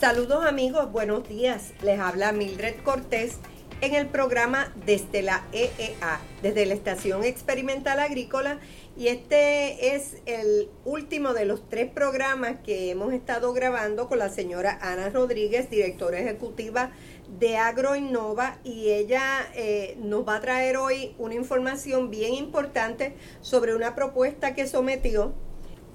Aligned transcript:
Saludos 0.00 0.46
amigos, 0.46 0.90
buenos 0.90 1.28
días. 1.28 1.74
Les 1.82 2.00
habla 2.00 2.32
Mildred 2.32 2.82
Cortés 2.82 3.38
en 3.80 3.94
el 3.94 4.06
programa 4.06 4.72
desde 4.86 5.22
la 5.22 5.44
EEA, 5.52 6.20
desde 6.42 6.66
la 6.66 6.74
Estación 6.74 7.24
Experimental 7.24 8.00
Agrícola. 8.00 8.58
Y 8.96 9.08
este 9.08 9.94
es 9.94 10.16
el 10.26 10.68
último 10.84 11.32
de 11.32 11.44
los 11.44 11.68
tres 11.68 11.88
programas 11.88 12.56
que 12.64 12.90
hemos 12.90 13.12
estado 13.12 13.52
grabando 13.52 14.08
con 14.08 14.18
la 14.18 14.28
señora 14.28 14.78
Ana 14.82 15.10
Rodríguez, 15.10 15.70
directora 15.70 16.18
ejecutiva 16.18 16.90
de 17.38 17.56
Agroinnova. 17.56 18.58
Y 18.64 18.90
ella 18.90 19.46
eh, 19.54 19.96
nos 20.00 20.26
va 20.26 20.36
a 20.36 20.40
traer 20.40 20.76
hoy 20.76 21.14
una 21.18 21.34
información 21.34 22.10
bien 22.10 22.34
importante 22.34 23.14
sobre 23.40 23.76
una 23.76 23.94
propuesta 23.94 24.54
que 24.54 24.66
sometió 24.66 25.32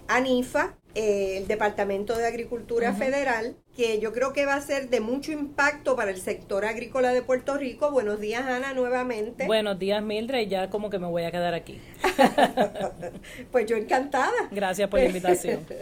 ANIFA, 0.08 0.77
eh, 0.96 1.38
el 1.38 1.48
Departamento 1.48 2.18
de 2.18 2.27
Agricultura 2.27 2.94
Federal, 2.94 3.58
que 3.76 4.00
yo 4.00 4.13
creo 4.13 4.34
que 4.34 4.45
va 4.45 4.55
a 4.55 4.62
ser 4.62 4.90
de 4.90 5.00
mucho 5.00 5.32
impacto 5.32 5.95
para 5.95 6.12
el 6.12 6.18
sector 6.18 6.63
agrícola 6.63 7.12
de 7.12 7.23
Puerto 7.23 7.58
Rico. 7.58 7.90
Buenos 7.91 8.20
días, 8.20 8.46
Ana, 8.46 8.73
nuevamente. 8.73 9.48
Buenos 9.48 9.80
días, 9.80 10.04
Mildred. 10.04 10.48
Ya 10.48 10.70
como 10.70 10.90
que 10.90 10.99
me 10.99 11.08
voy 11.08 11.23
a 11.23 11.32
quedar 11.32 11.55
aquí. 11.55 11.80
pues 13.52 13.66
yo 13.66 13.76
encantada. 13.76 14.32
Gracias 14.52 14.90
por 14.90 14.99
la 14.99 15.05
invitación. 15.05 15.66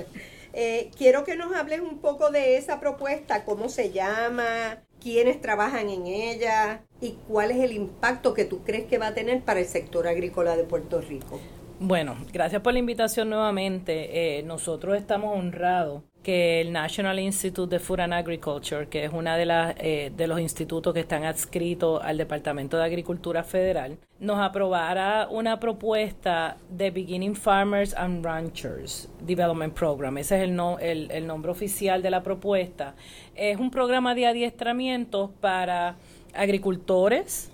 Eh, 0.54 0.92
quiero 0.98 1.24
que 1.24 1.38
nos 1.38 1.56
hables 1.56 1.80
un 1.80 2.00
poco 2.00 2.30
de 2.30 2.58
esa 2.58 2.82
propuesta, 2.82 3.46
cómo 3.46 3.70
se 3.70 3.92
llama, 3.92 4.80
quiénes 5.02 5.40
trabajan 5.40 5.90
en 5.90 6.08
ella 6.08 6.82
y 7.00 7.18
cuál 7.26 7.52
es 7.52 7.60
el 7.60 7.72
impacto 7.72 8.34
que 8.34 8.44
tú 8.44 8.62
crees 8.62 8.86
que 8.86 8.98
va 8.98 9.08
a 9.08 9.14
tener 9.14 9.44
para 9.44 9.62
el 9.62 9.66
sector 9.66 10.10
agrícola 10.10 10.58
de 10.58 10.66
Puerto 10.66 11.00
Rico. 11.00 11.40
Bueno, 11.80 12.18
gracias 12.34 12.62
por 12.62 12.74
la 12.74 12.80
invitación 12.80 13.30
nuevamente. 13.30 14.40
Eh, 14.40 14.44
nosotros 14.44 14.98
estamos 14.98 15.40
honrados 15.40 16.04
que 16.24 16.62
el 16.62 16.72
National 16.72 17.20
Institute 17.20 17.76
of 17.76 17.82
Food 17.82 18.02
and 18.02 18.14
Agriculture, 18.14 18.88
que 18.88 19.06
es 19.06 19.14
una 19.14 19.38
de 19.38 19.46
las 19.46 19.76
eh, 19.80 20.12
de 20.16 20.28
los 20.28 20.40
institutos 20.40 20.94
que 20.94 21.02
están 21.02 21.24
adscritos 21.24 22.02
al 22.04 22.18
Departamento 22.18 22.78
de 22.78 22.84
Agricultura 22.84 23.44
Federal, 23.44 23.98
nos 24.20 24.40
aprobara 24.40 25.28
una 25.30 25.60
propuesta 25.60 26.58
de 26.70 26.92
Beginning 26.92 27.36
Farmers 27.36 27.94
and 27.94 28.24
Ranchers 28.24 29.10
Development 29.22 29.74
Program. 29.74 30.18
Ese 30.18 30.38
es 30.38 30.44
el, 30.44 30.56
no, 30.56 30.80
el, 30.80 31.10
el 31.12 31.28
nombre 31.28 31.52
oficial 31.52 32.02
de 32.02 32.10
la 32.12 32.24
propuesta. 32.24 32.96
Es 33.36 33.60
un 33.60 33.72
programa 33.72 34.16
de 34.16 34.28
adiestramiento 34.28 35.32
para 35.42 35.96
agricultores, 36.34 37.52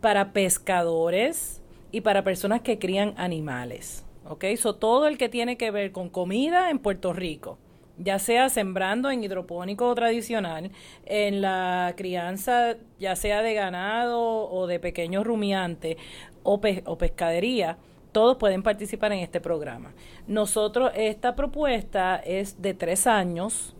para 0.00 0.32
pescadores, 0.32 1.58
y 1.90 2.00
para 2.02 2.24
personas 2.24 2.60
que 2.60 2.78
crían 2.78 3.14
animales. 3.16 4.04
¿Ok? 4.28 4.44
So, 4.56 4.74
todo 4.74 5.06
el 5.06 5.16
que 5.16 5.28
tiene 5.28 5.56
que 5.56 5.70
ver 5.70 5.92
con 5.92 6.10
comida 6.10 6.70
en 6.70 6.78
Puerto 6.78 7.12
Rico, 7.12 7.58
ya 7.98 8.18
sea 8.18 8.48
sembrando 8.48 9.10
en 9.10 9.22
hidropónico 9.24 9.94
tradicional, 9.94 10.70
en 11.04 11.40
la 11.40 11.94
crianza 11.96 12.76
ya 12.98 13.16
sea 13.16 13.42
de 13.42 13.54
ganado 13.54 14.48
o 14.50 14.66
de 14.66 14.80
pequeños 14.80 15.24
rumiantes 15.24 15.96
o, 16.42 16.60
o 16.84 16.98
pescadería, 16.98 17.78
todos 18.12 18.36
pueden 18.36 18.62
participar 18.62 19.12
en 19.12 19.20
este 19.20 19.40
programa. 19.40 19.92
Nosotros, 20.26 20.92
esta 20.94 21.36
propuesta 21.36 22.16
es 22.16 22.60
de 22.60 22.74
tres 22.74 23.06
años. 23.06 23.74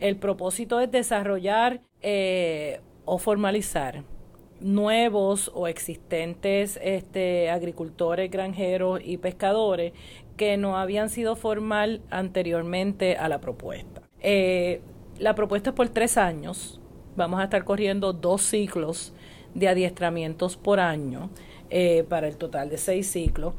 El 0.00 0.16
propósito 0.16 0.80
es 0.80 0.90
desarrollar 0.90 1.80
eh, 2.02 2.80
o 3.04 3.18
formalizar 3.18 4.02
nuevos 4.60 5.50
o 5.54 5.68
existentes 5.68 6.78
este, 6.82 7.50
agricultores, 7.50 8.30
granjeros 8.30 9.00
y 9.04 9.16
pescadores 9.18 9.92
que 10.38 10.56
no 10.56 10.78
habían 10.78 11.10
sido 11.10 11.36
formal 11.36 12.00
anteriormente 12.08 13.16
a 13.16 13.28
la 13.28 13.42
propuesta. 13.42 14.00
Eh, 14.22 14.80
la 15.18 15.34
propuesta 15.34 15.70
es 15.70 15.76
por 15.76 15.90
tres 15.90 16.16
años. 16.16 16.80
Vamos 17.16 17.40
a 17.40 17.44
estar 17.44 17.64
corriendo 17.64 18.14
dos 18.14 18.40
ciclos 18.40 19.12
de 19.54 19.68
adiestramientos 19.68 20.56
por 20.56 20.80
año 20.80 21.28
eh, 21.68 22.06
para 22.08 22.28
el 22.28 22.38
total 22.38 22.70
de 22.70 22.78
seis 22.78 23.10
ciclos 23.10 23.52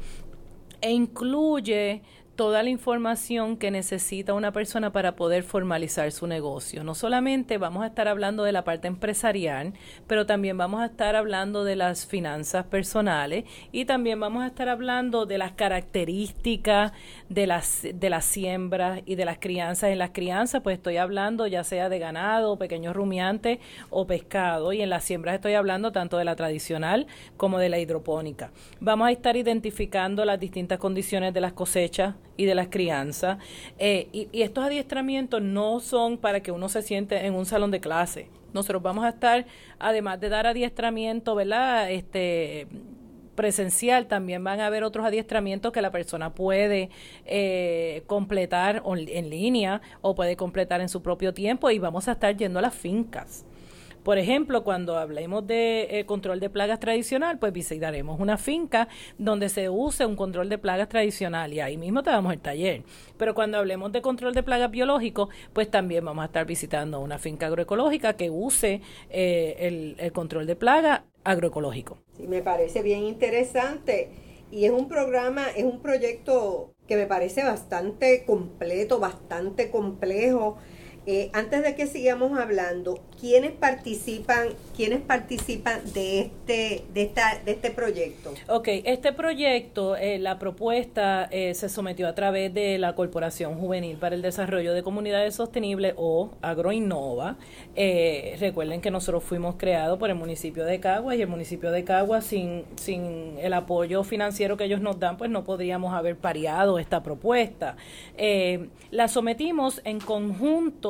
e 0.80 0.90
incluye 0.90 2.02
toda 2.40 2.62
la 2.62 2.70
información 2.70 3.58
que 3.58 3.70
necesita 3.70 4.32
una 4.32 4.50
persona 4.50 4.92
para 4.92 5.14
poder 5.14 5.42
formalizar 5.42 6.10
su 6.10 6.26
negocio. 6.26 6.82
No 6.84 6.94
solamente 6.94 7.58
vamos 7.58 7.82
a 7.82 7.88
estar 7.88 8.08
hablando 8.08 8.44
de 8.44 8.52
la 8.52 8.64
parte 8.64 8.88
empresarial, 8.88 9.74
pero 10.06 10.24
también 10.24 10.56
vamos 10.56 10.80
a 10.80 10.86
estar 10.86 11.16
hablando 11.16 11.64
de 11.64 11.76
las 11.76 12.06
finanzas 12.06 12.64
personales 12.64 13.44
y 13.72 13.84
también 13.84 14.18
vamos 14.20 14.42
a 14.42 14.46
estar 14.46 14.70
hablando 14.70 15.26
de 15.26 15.36
las 15.36 15.52
características 15.52 16.92
de 17.28 17.46
las 17.46 17.86
de 17.92 18.08
las 18.08 18.24
siembras 18.24 19.02
y 19.04 19.16
de 19.16 19.26
las 19.26 19.38
crianzas. 19.38 19.90
En 19.90 19.98
las 19.98 20.12
crianzas, 20.12 20.62
pues 20.62 20.78
estoy 20.78 20.96
hablando 20.96 21.46
ya 21.46 21.62
sea 21.62 21.90
de 21.90 21.98
ganado, 21.98 22.56
pequeños 22.56 22.96
rumiantes 22.96 23.58
o 23.90 24.06
pescado, 24.06 24.72
y 24.72 24.80
en 24.80 24.88
las 24.88 25.04
siembras 25.04 25.34
estoy 25.34 25.52
hablando 25.52 25.92
tanto 25.92 26.16
de 26.16 26.24
la 26.24 26.36
tradicional 26.36 27.06
como 27.36 27.58
de 27.58 27.68
la 27.68 27.78
hidropónica. 27.78 28.50
Vamos 28.80 29.08
a 29.08 29.12
estar 29.12 29.36
identificando 29.36 30.24
las 30.24 30.40
distintas 30.40 30.78
condiciones 30.78 31.34
de 31.34 31.42
las 31.42 31.52
cosechas 31.52 32.14
y 32.40 32.46
de 32.46 32.54
las 32.54 32.68
crianzas. 32.68 33.36
Eh, 33.78 34.08
y, 34.12 34.28
estos 34.32 34.64
adiestramientos 34.64 35.42
no 35.42 35.78
son 35.80 36.16
para 36.16 36.40
que 36.40 36.50
uno 36.50 36.70
se 36.70 36.80
siente 36.80 37.26
en 37.26 37.34
un 37.34 37.44
salón 37.44 37.70
de 37.70 37.80
clase. 37.80 38.30
Nosotros 38.54 38.82
vamos 38.82 39.04
a 39.04 39.10
estar, 39.10 39.44
además 39.78 40.18
de 40.20 40.30
dar 40.30 40.46
adiestramiento, 40.46 41.34
¿verdad? 41.34 41.90
Este 41.90 42.66
presencial, 43.34 44.06
también 44.06 44.42
van 44.42 44.60
a 44.60 44.66
haber 44.66 44.84
otros 44.84 45.06
adiestramientos 45.06 45.72
que 45.72 45.80
la 45.80 45.90
persona 45.90 46.34
puede 46.34 46.90
eh, 47.24 48.02
completar 48.06 48.82
en 48.86 49.30
línea 49.30 49.80
o 50.02 50.14
puede 50.14 50.36
completar 50.36 50.80
en 50.80 50.88
su 50.88 51.00
propio 51.00 51.32
tiempo 51.32 51.70
y 51.70 51.78
vamos 51.78 52.08
a 52.08 52.12
estar 52.12 52.36
yendo 52.36 52.58
a 52.58 52.62
las 52.62 52.74
fincas. 52.74 53.46
Por 54.02 54.18
ejemplo, 54.18 54.64
cuando 54.64 54.96
hablemos 54.98 55.46
de 55.46 55.98
eh, 56.00 56.06
control 56.06 56.40
de 56.40 56.50
plagas 56.50 56.80
tradicional, 56.80 57.38
pues 57.38 57.52
visitaremos 57.52 58.18
una 58.18 58.38
finca 58.38 58.88
donde 59.18 59.48
se 59.48 59.68
use 59.68 60.06
un 60.06 60.16
control 60.16 60.48
de 60.48 60.58
plagas 60.58 60.88
tradicional 60.88 61.52
y 61.52 61.60
ahí 61.60 61.76
mismo 61.76 62.02
te 62.02 62.10
damos 62.10 62.32
el 62.32 62.40
taller. 62.40 62.82
Pero 63.18 63.34
cuando 63.34 63.58
hablemos 63.58 63.92
de 63.92 64.02
control 64.02 64.34
de 64.34 64.42
plagas 64.42 64.70
biológico, 64.70 65.28
pues 65.52 65.70
también 65.70 66.04
vamos 66.04 66.22
a 66.22 66.26
estar 66.26 66.46
visitando 66.46 67.00
una 67.00 67.18
finca 67.18 67.46
agroecológica 67.46 68.14
que 68.14 68.30
use 68.30 68.80
eh, 69.10 69.56
el, 69.58 69.96
el 69.98 70.12
control 70.12 70.46
de 70.46 70.56
plagas 70.56 71.02
agroecológico. 71.24 71.98
Sí, 72.16 72.26
me 72.26 72.42
parece 72.42 72.82
bien 72.82 73.04
interesante 73.04 74.10
y 74.50 74.64
es 74.64 74.72
un 74.72 74.88
programa, 74.88 75.48
es 75.50 75.64
un 75.64 75.80
proyecto 75.80 76.72
que 76.86 76.96
me 76.96 77.06
parece 77.06 77.44
bastante 77.44 78.24
completo, 78.24 78.98
bastante 78.98 79.70
complejo 79.70 80.58
eh, 81.06 81.30
antes 81.32 81.62
de 81.62 81.74
que 81.74 81.86
sigamos 81.86 82.38
hablando, 82.38 83.00
¿quiénes 83.18 83.52
participan, 83.52 84.48
quiénes 84.76 85.00
participan 85.00 85.80
de 85.94 86.20
este, 86.20 86.84
de 86.92 87.02
esta, 87.02 87.40
de 87.42 87.52
este 87.52 87.70
proyecto? 87.70 88.34
Ok, 88.48 88.68
este 88.84 89.14
proyecto, 89.14 89.96
eh, 89.96 90.18
la 90.18 90.38
propuesta 90.38 91.26
eh, 91.30 91.54
se 91.54 91.70
sometió 91.70 92.06
a 92.06 92.14
través 92.14 92.52
de 92.52 92.76
la 92.76 92.94
Corporación 92.94 93.54
Juvenil 93.54 93.96
para 93.96 94.14
el 94.14 94.20
Desarrollo 94.20 94.74
de 94.74 94.82
Comunidades 94.82 95.36
Sostenibles 95.36 95.94
o 95.96 96.32
Agroinnova. 96.42 97.38
recuerden 98.38 98.82
que 98.82 98.90
nosotros 98.90 99.24
fuimos 99.24 99.54
creados 99.56 99.98
por 99.98 100.10
el 100.10 100.16
municipio 100.16 100.66
de 100.66 100.80
Caguas 100.80 101.16
y 101.16 101.22
el 101.22 101.28
municipio 101.28 101.70
de 101.70 101.82
Caguas 101.82 102.26
sin, 102.26 102.64
sin 102.76 103.38
el 103.40 103.54
apoyo 103.54 104.04
financiero 104.04 104.58
que 104.58 104.64
ellos 104.64 104.82
nos 104.82 104.98
dan, 105.00 105.16
pues 105.16 105.30
no 105.30 105.44
podríamos 105.44 105.94
haber 105.94 106.16
pareado 106.16 106.78
esta 106.78 107.02
propuesta. 107.02 107.76
la 108.90 109.08
sometimos 109.08 109.80
en 109.84 109.98
conjunto 109.98 110.89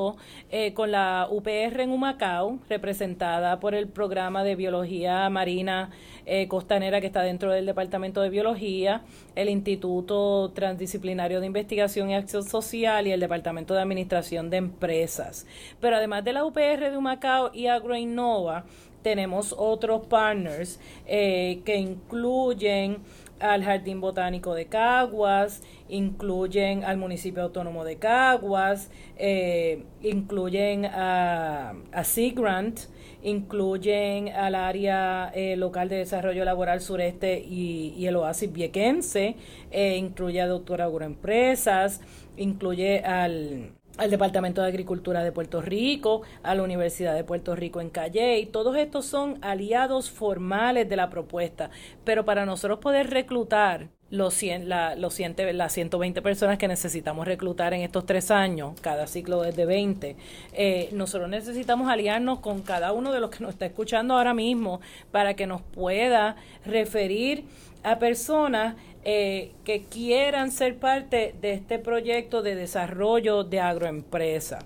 eh, 0.50 0.72
con 0.74 0.90
la 0.90 1.28
UPR 1.30 1.80
en 1.80 1.92
Humacao, 1.92 2.58
representada 2.68 3.60
por 3.60 3.74
el 3.74 3.88
programa 3.88 4.44
de 4.44 4.56
biología 4.56 5.28
marina 5.30 5.90
eh, 6.26 6.48
costanera 6.48 7.00
que 7.00 7.06
está 7.06 7.22
dentro 7.22 7.50
del 7.52 7.66
Departamento 7.66 8.20
de 8.20 8.30
Biología, 8.30 9.02
el 9.34 9.48
Instituto 9.48 10.50
Transdisciplinario 10.54 11.40
de 11.40 11.46
Investigación 11.46 12.10
y 12.10 12.14
Acción 12.14 12.44
Social 12.44 13.06
y 13.06 13.12
el 13.12 13.20
Departamento 13.20 13.74
de 13.74 13.80
Administración 13.80 14.50
de 14.50 14.58
Empresas. 14.58 15.46
Pero 15.80 15.96
además 15.96 16.24
de 16.24 16.32
la 16.32 16.44
UPR 16.44 16.90
de 16.90 16.96
Humacao 16.96 17.50
y 17.52 17.66
Agroinnova, 17.66 18.64
tenemos 19.02 19.54
otros 19.56 20.06
partners 20.06 20.78
eh, 21.06 21.62
que 21.64 21.76
incluyen 21.76 22.98
al 23.40 23.64
Jardín 23.64 24.00
Botánico 24.00 24.54
de 24.54 24.66
Caguas, 24.66 25.62
incluyen 25.88 26.84
al 26.84 26.96
municipio 26.96 27.42
autónomo 27.42 27.84
de 27.84 27.96
Caguas, 27.96 28.90
eh, 29.16 29.84
incluyen 30.02 30.86
a, 30.86 31.74
a 31.92 32.04
Sea 32.04 32.32
Grant 32.34 32.80
incluyen 33.22 34.28
al 34.28 34.54
área 34.54 35.30
eh, 35.34 35.56
local 35.56 35.88
de 35.88 35.96
desarrollo 35.96 36.44
laboral 36.44 36.80
sureste 36.80 37.40
y, 37.40 38.06
el 38.06 38.16
oasis 38.16 38.52
viequense, 38.52 39.36
eh, 39.70 39.96
incluye 39.96 40.40
a 40.40 40.46
Doctora 40.46 40.86
Agroempresas, 40.86 42.00
incluye 42.36 43.00
al 43.00 43.72
al 44.00 44.10
Departamento 44.10 44.62
de 44.62 44.68
Agricultura 44.68 45.22
de 45.22 45.30
Puerto 45.30 45.60
Rico, 45.60 46.22
a 46.42 46.54
la 46.54 46.62
Universidad 46.62 47.14
de 47.14 47.22
Puerto 47.22 47.54
Rico 47.54 47.82
en 47.82 47.90
Calle, 47.90 48.38
y 48.38 48.46
todos 48.46 48.74
estos 48.76 49.04
son 49.04 49.38
aliados 49.42 50.10
formales 50.10 50.88
de 50.88 50.96
la 50.96 51.10
propuesta. 51.10 51.68
Pero 52.02 52.24
para 52.24 52.46
nosotros 52.46 52.78
poder 52.78 53.10
reclutar 53.10 53.90
los, 54.08 54.32
100, 54.32 54.70
la, 54.70 54.96
los 54.96 55.12
100, 55.12 55.36
las 55.52 55.74
120 55.74 56.22
personas 56.22 56.56
que 56.56 56.66
necesitamos 56.66 57.26
reclutar 57.26 57.74
en 57.74 57.82
estos 57.82 58.06
tres 58.06 58.30
años, 58.30 58.72
cada 58.80 59.06
ciclo 59.06 59.44
es 59.44 59.54
de 59.54 59.66
20, 59.66 60.16
eh, 60.54 60.88
nosotros 60.92 61.28
necesitamos 61.28 61.90
aliarnos 61.90 62.40
con 62.40 62.62
cada 62.62 62.92
uno 62.92 63.12
de 63.12 63.20
los 63.20 63.28
que 63.28 63.44
nos 63.44 63.52
está 63.52 63.66
escuchando 63.66 64.16
ahora 64.16 64.32
mismo 64.32 64.80
para 65.12 65.34
que 65.34 65.46
nos 65.46 65.60
pueda 65.60 66.36
referir 66.64 67.44
a 67.82 67.98
personas 67.98 68.76
eh, 69.02 69.52
que 69.64 69.84
quieran 69.84 70.50
ser 70.50 70.76
parte 70.76 71.34
de 71.40 71.52
este 71.54 71.78
proyecto 71.78 72.42
de 72.42 72.54
desarrollo 72.54 73.44
de 73.44 73.60
agroempresa. 73.60 74.58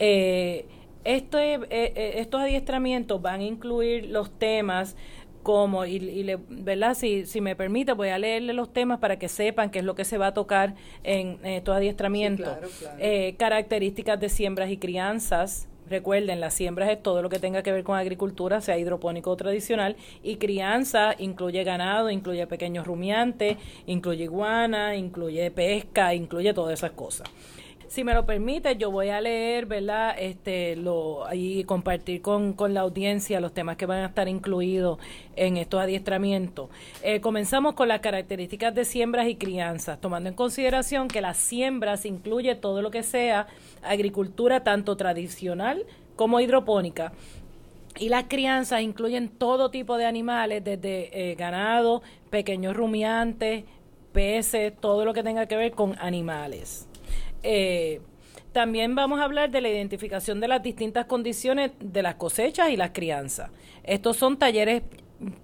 Eh, 0.00 0.66
eh, 1.04 2.12
estos 2.16 2.40
adiestramientos 2.40 3.22
van 3.22 3.40
a 3.40 3.44
incluir 3.44 4.06
los 4.06 4.36
temas 4.36 4.96
como, 5.44 5.84
y, 5.86 6.00
le, 6.00 6.38
¿verdad? 6.48 6.94
Si, 6.94 7.24
si 7.24 7.40
me 7.40 7.54
permite, 7.54 7.92
voy 7.92 8.08
a 8.08 8.18
leerle 8.18 8.52
los 8.52 8.72
temas 8.72 8.98
para 8.98 9.16
que 9.18 9.28
sepan 9.28 9.70
qué 9.70 9.78
es 9.78 9.84
lo 9.84 9.94
que 9.94 10.04
se 10.04 10.18
va 10.18 10.28
a 10.28 10.34
tocar 10.34 10.74
en, 11.04 11.38
estos 11.44 11.76
adiestramientos. 11.76 12.48
características 13.38 14.18
de 14.18 14.28
siembras 14.28 14.70
y 14.70 14.76
crianzas, 14.76 15.68
Recuerden, 15.88 16.40
la 16.40 16.50
siembra 16.50 16.90
es 16.90 17.02
todo 17.02 17.22
lo 17.22 17.28
que 17.28 17.38
tenga 17.38 17.62
que 17.62 17.72
ver 17.72 17.84
con 17.84 17.96
agricultura, 17.96 18.60
sea 18.60 18.78
hidropónico 18.78 19.30
o 19.30 19.36
tradicional, 19.36 19.96
y 20.22 20.36
crianza 20.36 21.14
incluye 21.18 21.64
ganado, 21.64 22.10
incluye 22.10 22.46
pequeños 22.46 22.86
rumiantes, 22.86 23.56
incluye 23.86 24.24
iguana, 24.24 24.96
incluye 24.96 25.50
pesca, 25.50 26.14
incluye 26.14 26.52
todas 26.52 26.74
esas 26.74 26.92
cosas 26.92 27.28
si 27.88 28.04
me 28.04 28.12
lo 28.12 28.26
permite, 28.26 28.76
yo 28.76 28.90
voy 28.90 29.08
a 29.08 29.20
leer, 29.20 29.66
¿verdad? 29.66 30.14
Este, 30.18 30.76
lo, 30.76 31.24
y 31.32 31.64
compartir 31.64 32.20
con, 32.20 32.52
con 32.52 32.74
la 32.74 32.80
audiencia 32.80 33.40
los 33.40 33.54
temas 33.54 33.76
que 33.76 33.86
van 33.86 34.00
a 34.00 34.06
estar 34.06 34.28
incluidos 34.28 34.98
en 35.36 35.56
estos 35.56 35.80
adiestramientos. 35.80 36.68
Eh, 37.02 37.20
comenzamos 37.20 37.74
con 37.74 37.88
las 37.88 38.00
características 38.00 38.74
de 38.74 38.84
siembras 38.84 39.26
y 39.28 39.36
crianzas, 39.36 40.00
tomando 40.00 40.28
en 40.28 40.34
consideración 40.34 41.08
que 41.08 41.22
las 41.22 41.38
siembras 41.38 42.04
incluye 42.04 42.54
todo 42.54 42.82
lo 42.82 42.90
que 42.90 43.02
sea 43.02 43.46
agricultura 43.82 44.62
tanto 44.62 44.96
tradicional 44.96 45.84
como 46.14 46.40
hidropónica. 46.40 47.12
Y 47.98 48.10
las 48.10 48.24
crianzas 48.24 48.82
incluyen 48.82 49.28
todo 49.28 49.70
tipo 49.70 49.96
de 49.96 50.04
animales, 50.04 50.62
desde 50.62 51.30
eh, 51.30 51.34
ganado, 51.34 52.02
pequeños 52.30 52.76
rumiantes, 52.76 53.64
peces, 54.12 54.72
todo 54.78 55.04
lo 55.04 55.14
que 55.14 55.22
tenga 55.22 55.46
que 55.46 55.56
ver 55.56 55.72
con 55.72 55.96
animales. 55.98 56.87
Eh, 57.42 58.00
también 58.52 58.94
vamos 58.94 59.20
a 59.20 59.24
hablar 59.24 59.50
de 59.50 59.60
la 59.60 59.68
identificación 59.68 60.40
de 60.40 60.48
las 60.48 60.62
distintas 60.62 61.06
condiciones 61.06 61.72
de 61.80 62.02
las 62.02 62.16
cosechas 62.16 62.70
y 62.70 62.76
las 62.76 62.90
crianzas. 62.90 63.50
Estos 63.84 64.16
son 64.16 64.38
talleres 64.38 64.82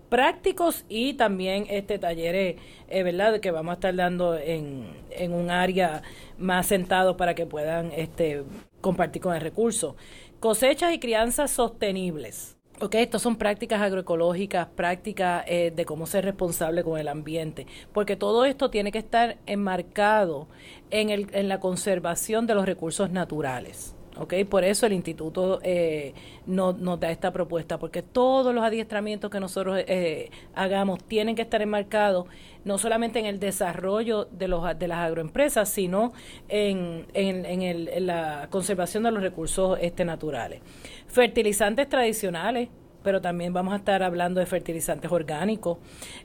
prácticos 0.09 0.85
y 0.89 1.15
también 1.15 1.67
este 1.69 1.99
talleres, 1.99 2.57
eh, 2.89 3.03
¿verdad?, 3.03 3.41
que 3.41 3.51
vamos 3.51 3.73
a 3.73 3.75
estar 3.75 3.95
dando 3.95 4.37
en, 4.37 4.87
en 5.11 5.33
un 5.33 5.51
área 5.51 6.03
más 6.39 6.67
sentado 6.67 7.17
para 7.17 7.35
que 7.35 7.47
puedan 7.47 7.91
este, 7.93 8.45
compartir 8.81 9.23
con 9.23 9.35
el 9.35 9.41
recurso. 9.41 9.97
Cosechas 10.41 10.93
y 10.93 10.99
crianzas 10.99 11.51
sostenibles. 11.51 12.54
Ok, 12.81 12.97
estas 12.97 13.23
son 13.23 13.37
prácticas 13.37 13.81
agroecológicas, 13.81 14.67
prácticas 14.67 15.45
eh, 15.47 15.73
de 15.75 15.85
cómo 15.85 16.07
ser 16.07 16.25
responsable 16.25 16.83
con 16.83 16.99
el 16.99 17.07
ambiente, 17.07 17.69
porque 17.93 18.17
todo 18.17 18.45
esto 18.45 18.69
tiene 18.69 18.91
que 18.91 18.99
estar 18.99 19.39
enmarcado 19.47 20.49
en, 20.91 21.11
el, 21.11 21.29
en 21.33 21.49
la 21.49 21.61
conservación 21.61 22.49
de 22.49 22.57
los 22.57 22.67
recursos 22.67 23.13
naturales. 23.13 23.95
¿Ok? 24.19 24.35
Por 24.49 24.65
eso 24.65 24.87
el 24.87 24.93
instituto 24.93 25.61
eh, 25.63 26.15
nos 26.47 27.01
da 27.01 27.11
esta 27.11 27.33
propuesta, 27.33 27.79
porque 27.79 28.03
todos 28.03 28.55
los 28.55 28.65
adiestramientos 28.65 29.31
que 29.31 29.41
nosotros 29.41 29.81
eh, 29.87 30.31
hagamos 30.55 31.03
tienen 31.05 31.35
que 31.35 31.43
estar 31.43 31.63
enmarcados 31.63 32.27
no 32.65 32.79
solamente 32.79 33.19
en 33.19 33.27
el 33.27 33.39
desarrollo 33.39 34.27
de, 34.31 34.49
los, 34.49 34.79
de 34.79 34.89
las 34.89 34.99
agroempresas, 34.99 35.69
sino 35.69 36.13
en, 36.49 37.07
en, 37.13 37.63
el, 37.63 37.89
en 37.89 38.07
la 38.07 38.49
conservación 38.51 39.03
de 39.03 39.11
los 39.11 39.23
recursos 39.23 39.79
este, 39.81 40.05
naturales. 40.05 40.61
Fertilizantes 41.07 41.89
tradicionales, 41.89 42.69
pero 43.05 43.21
también 43.21 43.53
vamos 43.53 43.75
a 43.75 43.77
estar 43.77 44.03
hablando 44.03 44.41
de 44.41 44.47
fertilizantes 44.47 45.13
orgánicos, 45.13 45.79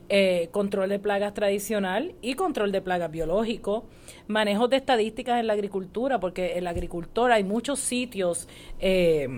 eh, 0.08 0.48
control 0.50 0.88
de 0.88 0.98
plagas 0.98 1.34
tradicional 1.34 2.14
y 2.22 2.34
control 2.34 2.72
de 2.72 2.80
plagas 2.80 3.12
biológico, 3.12 3.84
manejo 4.26 4.66
de 4.66 4.78
estadísticas 4.78 5.38
en 5.38 5.46
la 5.46 5.52
agricultura, 5.52 6.18
porque 6.18 6.58
en 6.58 6.64
la 6.64 6.70
agricultura 6.70 7.36
hay 7.36 7.44
muchos 7.44 7.78
sitios 7.78 8.48
eh, 8.80 9.28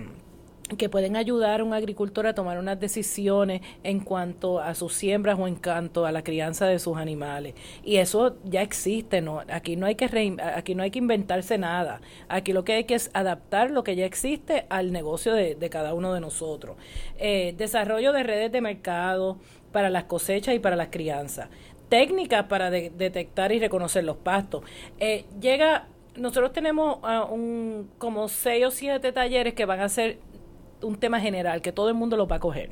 que 0.77 0.89
pueden 0.89 1.15
ayudar 1.15 1.59
a 1.59 1.63
un 1.63 1.73
agricultor 1.73 2.25
a 2.25 2.33
tomar 2.33 2.57
unas 2.57 2.79
decisiones 2.79 3.61
en 3.83 3.99
cuanto 3.99 4.59
a 4.59 4.73
sus 4.75 4.93
siembras 4.93 5.37
o 5.37 5.47
en 5.47 5.55
cuanto 5.55 6.05
a 6.05 6.11
la 6.11 6.23
crianza 6.23 6.67
de 6.67 6.79
sus 6.79 6.97
animales. 6.97 7.53
Y 7.83 7.97
eso 7.97 8.37
ya 8.45 8.61
existe, 8.61 9.21
¿no? 9.21 9.41
Aquí 9.49 9.75
no 9.75 9.85
hay 9.85 9.95
que 9.95 10.05
aquí 10.55 10.75
no 10.75 10.83
hay 10.83 10.91
que 10.91 10.99
inventarse 10.99 11.57
nada. 11.57 12.01
Aquí 12.29 12.53
lo 12.53 12.63
que 12.63 12.73
hay 12.73 12.83
que 12.85 12.95
es 12.95 13.11
adaptar 13.13 13.71
lo 13.71 13.83
que 13.83 13.95
ya 13.95 14.05
existe 14.05 14.65
al 14.69 14.91
negocio 14.91 15.33
de, 15.33 15.57
cada 15.69 15.93
uno 15.93 16.13
de 16.13 16.21
nosotros. 16.21 16.77
Eh, 17.17 17.53
desarrollo 17.57 18.13
de 18.13 18.23
redes 18.23 18.51
de 18.51 18.61
mercado 18.61 19.37
para 19.71 19.89
las 19.89 20.05
cosechas 20.05 20.55
y 20.55 20.59
para 20.59 20.75
las 20.75 20.87
crianzas. 20.89 21.49
Técnicas 21.89 22.45
para 22.45 22.71
detectar 22.71 23.51
y 23.51 23.59
reconocer 23.59 24.03
los 24.03 24.17
pastos. 24.17 24.63
Eh, 24.99 25.25
llega 25.39 25.87
nosotros 26.15 26.53
tenemos 26.53 26.99
uh, 27.03 27.33
un, 27.33 27.89
como 27.97 28.27
seis 28.27 28.65
o 28.65 28.71
siete 28.71 29.11
talleres 29.11 29.53
que 29.53 29.65
van 29.65 29.79
a 29.79 29.89
ser 29.89 30.19
un 30.83 30.99
tema 30.99 31.19
general 31.19 31.61
que 31.61 31.71
todo 31.71 31.89
el 31.89 31.95
mundo 31.95 32.17
lo 32.17 32.27
va 32.27 32.37
a 32.37 32.39
coger. 32.39 32.69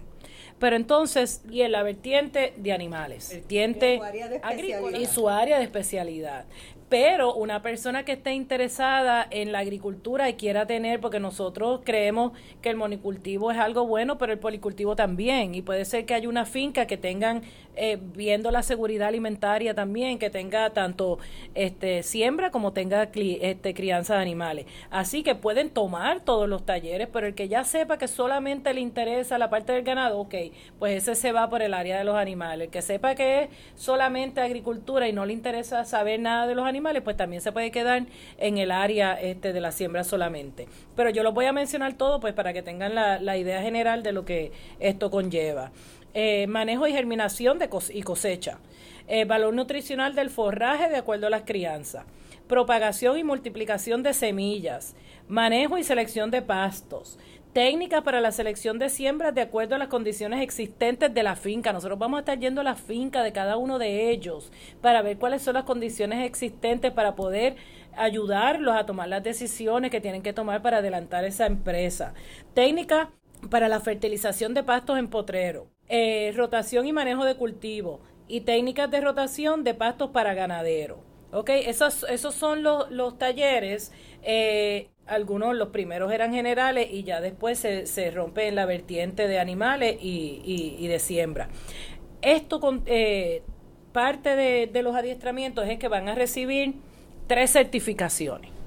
Pero 0.59 0.75
entonces, 0.75 1.41
y 1.49 1.61
en 1.61 1.71
la 1.71 1.81
vertiente 1.81 2.53
de 2.57 2.71
animales, 2.71 3.29
vertiente 3.31 3.99
agrícola 4.43 4.97
y 4.97 5.07
su 5.07 5.27
área 5.27 5.57
de 5.57 5.63
especialidad. 5.63 6.45
Pero 6.91 7.33
una 7.33 7.61
persona 7.61 8.03
que 8.03 8.11
esté 8.11 8.33
interesada 8.33 9.25
en 9.31 9.53
la 9.53 9.59
agricultura 9.59 10.27
y 10.27 10.33
quiera 10.33 10.65
tener, 10.65 10.99
porque 10.99 11.21
nosotros 11.21 11.79
creemos 11.85 12.33
que 12.61 12.67
el 12.67 12.75
monicultivo 12.75 13.49
es 13.49 13.57
algo 13.57 13.87
bueno, 13.87 14.17
pero 14.17 14.33
el 14.33 14.39
policultivo 14.39 14.93
también. 14.97 15.55
Y 15.55 15.61
puede 15.61 15.85
ser 15.85 16.05
que 16.05 16.15
haya 16.15 16.27
una 16.27 16.43
finca 16.43 16.87
que 16.87 16.97
tengan, 16.97 17.43
eh, 17.77 17.97
viendo 18.13 18.51
la 18.51 18.61
seguridad 18.61 19.07
alimentaria 19.07 19.73
también, 19.73 20.19
que 20.19 20.29
tenga 20.29 20.71
tanto 20.71 21.17
este 21.55 22.03
siembra 22.03 22.51
como 22.51 22.73
tenga 22.73 23.03
este, 23.13 23.73
crianza 23.73 24.15
de 24.15 24.21
animales. 24.23 24.65
Así 24.89 25.23
que 25.23 25.33
pueden 25.33 25.69
tomar 25.69 26.19
todos 26.19 26.49
los 26.49 26.65
talleres, 26.65 27.07
pero 27.07 27.25
el 27.25 27.35
que 27.35 27.47
ya 27.47 27.63
sepa 27.63 27.97
que 27.97 28.09
solamente 28.09 28.73
le 28.73 28.81
interesa 28.81 29.37
la 29.37 29.49
parte 29.49 29.71
del 29.71 29.83
ganado, 29.83 30.19
ok, 30.19 30.35
pues 30.77 31.03
ese 31.03 31.15
se 31.15 31.31
va 31.31 31.49
por 31.49 31.61
el 31.61 31.73
área 31.73 31.97
de 31.97 32.03
los 32.03 32.17
animales. 32.17 32.65
El 32.65 32.69
que 32.69 32.81
sepa 32.81 33.15
que 33.15 33.43
es 33.43 33.49
solamente 33.75 34.41
agricultura 34.41 35.07
y 35.07 35.13
no 35.13 35.25
le 35.25 35.31
interesa 35.31 35.85
saber 35.85 36.19
nada 36.19 36.47
de 36.47 36.55
los 36.55 36.65
animales, 36.65 36.80
pues 37.03 37.17
también 37.17 37.41
se 37.41 37.51
puede 37.51 37.71
quedar 37.71 38.05
en 38.37 38.57
el 38.57 38.71
área 38.71 39.13
este, 39.13 39.53
de 39.53 39.61
la 39.61 39.71
siembra 39.71 40.03
solamente. 40.03 40.67
Pero 40.95 41.09
yo 41.09 41.23
lo 41.23 41.31
voy 41.31 41.45
a 41.45 41.53
mencionar 41.53 41.93
todo 41.93 42.19
pues 42.19 42.33
para 42.33 42.53
que 42.53 42.61
tengan 42.61 42.95
la, 42.95 43.37
idea 43.37 43.61
general 43.61 44.03
de 44.03 44.11
lo 44.11 44.25
que 44.25 44.51
esto 44.79 45.09
conlleva. 45.09 45.71
Eh, 46.13 46.47
manejo 46.47 46.87
y 46.87 46.91
germinación 46.91 47.59
de 47.59 47.69
y 47.93 48.01
cosecha. 48.03 48.59
Eh, 49.07 49.25
valor 49.25 49.53
nutricional 49.53 50.15
del 50.15 50.29
forraje 50.29 50.89
de 50.89 50.97
acuerdo 50.97 51.27
a 51.27 51.29
las 51.29 51.43
crianzas. 51.43 52.05
Propagación 52.47 53.17
y 53.17 53.23
multiplicación 53.23 54.03
de 54.03 54.13
semillas. 54.13 54.95
Manejo 55.27 55.77
y 55.77 55.83
selección 55.83 56.31
de 56.31 56.41
pastos 56.41 57.17
técnicas 57.53 58.03
para 58.03 58.21
la 58.21 58.31
selección 58.31 58.79
de 58.79 58.89
siembras 58.89 59.35
de 59.35 59.41
acuerdo 59.41 59.75
a 59.75 59.77
las 59.77 59.89
condiciones 59.89 60.41
existentes 60.41 61.13
de 61.13 61.23
la 61.23 61.35
finca. 61.35 61.73
Nosotros 61.73 61.99
vamos 61.99 62.17
a 62.17 62.21
estar 62.21 62.39
yendo 62.39 62.61
a 62.61 62.63
la 62.63 62.75
finca 62.75 63.23
de 63.23 63.33
cada 63.33 63.57
uno 63.57 63.77
de 63.79 64.09
ellos 64.11 64.51
para 64.81 65.01
ver 65.01 65.17
cuáles 65.17 65.41
son 65.41 65.55
las 65.55 65.63
condiciones 65.63 66.25
existentes 66.25 66.91
para 66.91 67.15
poder 67.15 67.57
ayudarlos 67.95 68.75
a 68.75 68.85
tomar 68.85 69.09
las 69.09 69.23
decisiones 69.23 69.91
que 69.91 70.01
tienen 70.01 70.21
que 70.21 70.33
tomar 70.33 70.61
para 70.61 70.77
adelantar 70.77 71.25
esa 71.25 71.45
empresa. 71.45 72.13
Técnicas 72.53 73.09
para 73.49 73.67
la 73.67 73.79
fertilización 73.79 74.53
de 74.53 74.63
pastos 74.63 74.97
en 74.97 75.09
potrero, 75.09 75.67
eh, 75.89 76.31
rotación 76.35 76.85
y 76.87 76.93
manejo 76.93 77.25
de 77.25 77.35
cultivo 77.35 78.01
y 78.27 78.41
técnicas 78.41 78.89
de 78.89 79.01
rotación 79.01 79.63
de 79.63 79.73
pastos 79.73 80.11
para 80.11 80.33
ganadero. 80.33 81.10
Ok, 81.31 81.49
esos, 81.49 82.05
esos 82.09 82.35
son 82.35 82.63
los, 82.63 82.91
los 82.91 83.17
talleres. 83.17 83.91
Eh, 84.23 84.89
algunos, 85.07 85.55
los 85.55 85.69
primeros 85.69 86.11
eran 86.11 86.33
generales 86.33 86.87
y 86.91 87.03
ya 87.03 87.21
después 87.21 87.59
se, 87.59 87.85
se 87.85 88.11
rompe 88.11 88.47
en 88.47 88.55
la 88.55 88.65
vertiente 88.65 89.27
de 89.27 89.39
animales 89.39 89.97
y, 90.01 90.41
y, 90.77 90.87
de 90.87 90.99
siembra. 90.99 91.49
Esto, 92.21 92.59
con, 92.59 92.83
eh, 92.85 93.43
parte 93.91 94.35
de, 94.35 94.67
de 94.67 94.83
los 94.83 94.95
adiestramientos 94.95 95.67
es 95.67 95.79
que 95.79 95.87
van 95.87 96.07
a 96.07 96.15
recibir 96.15 96.75
tres 97.27 97.51
certificaciones. 97.51 98.60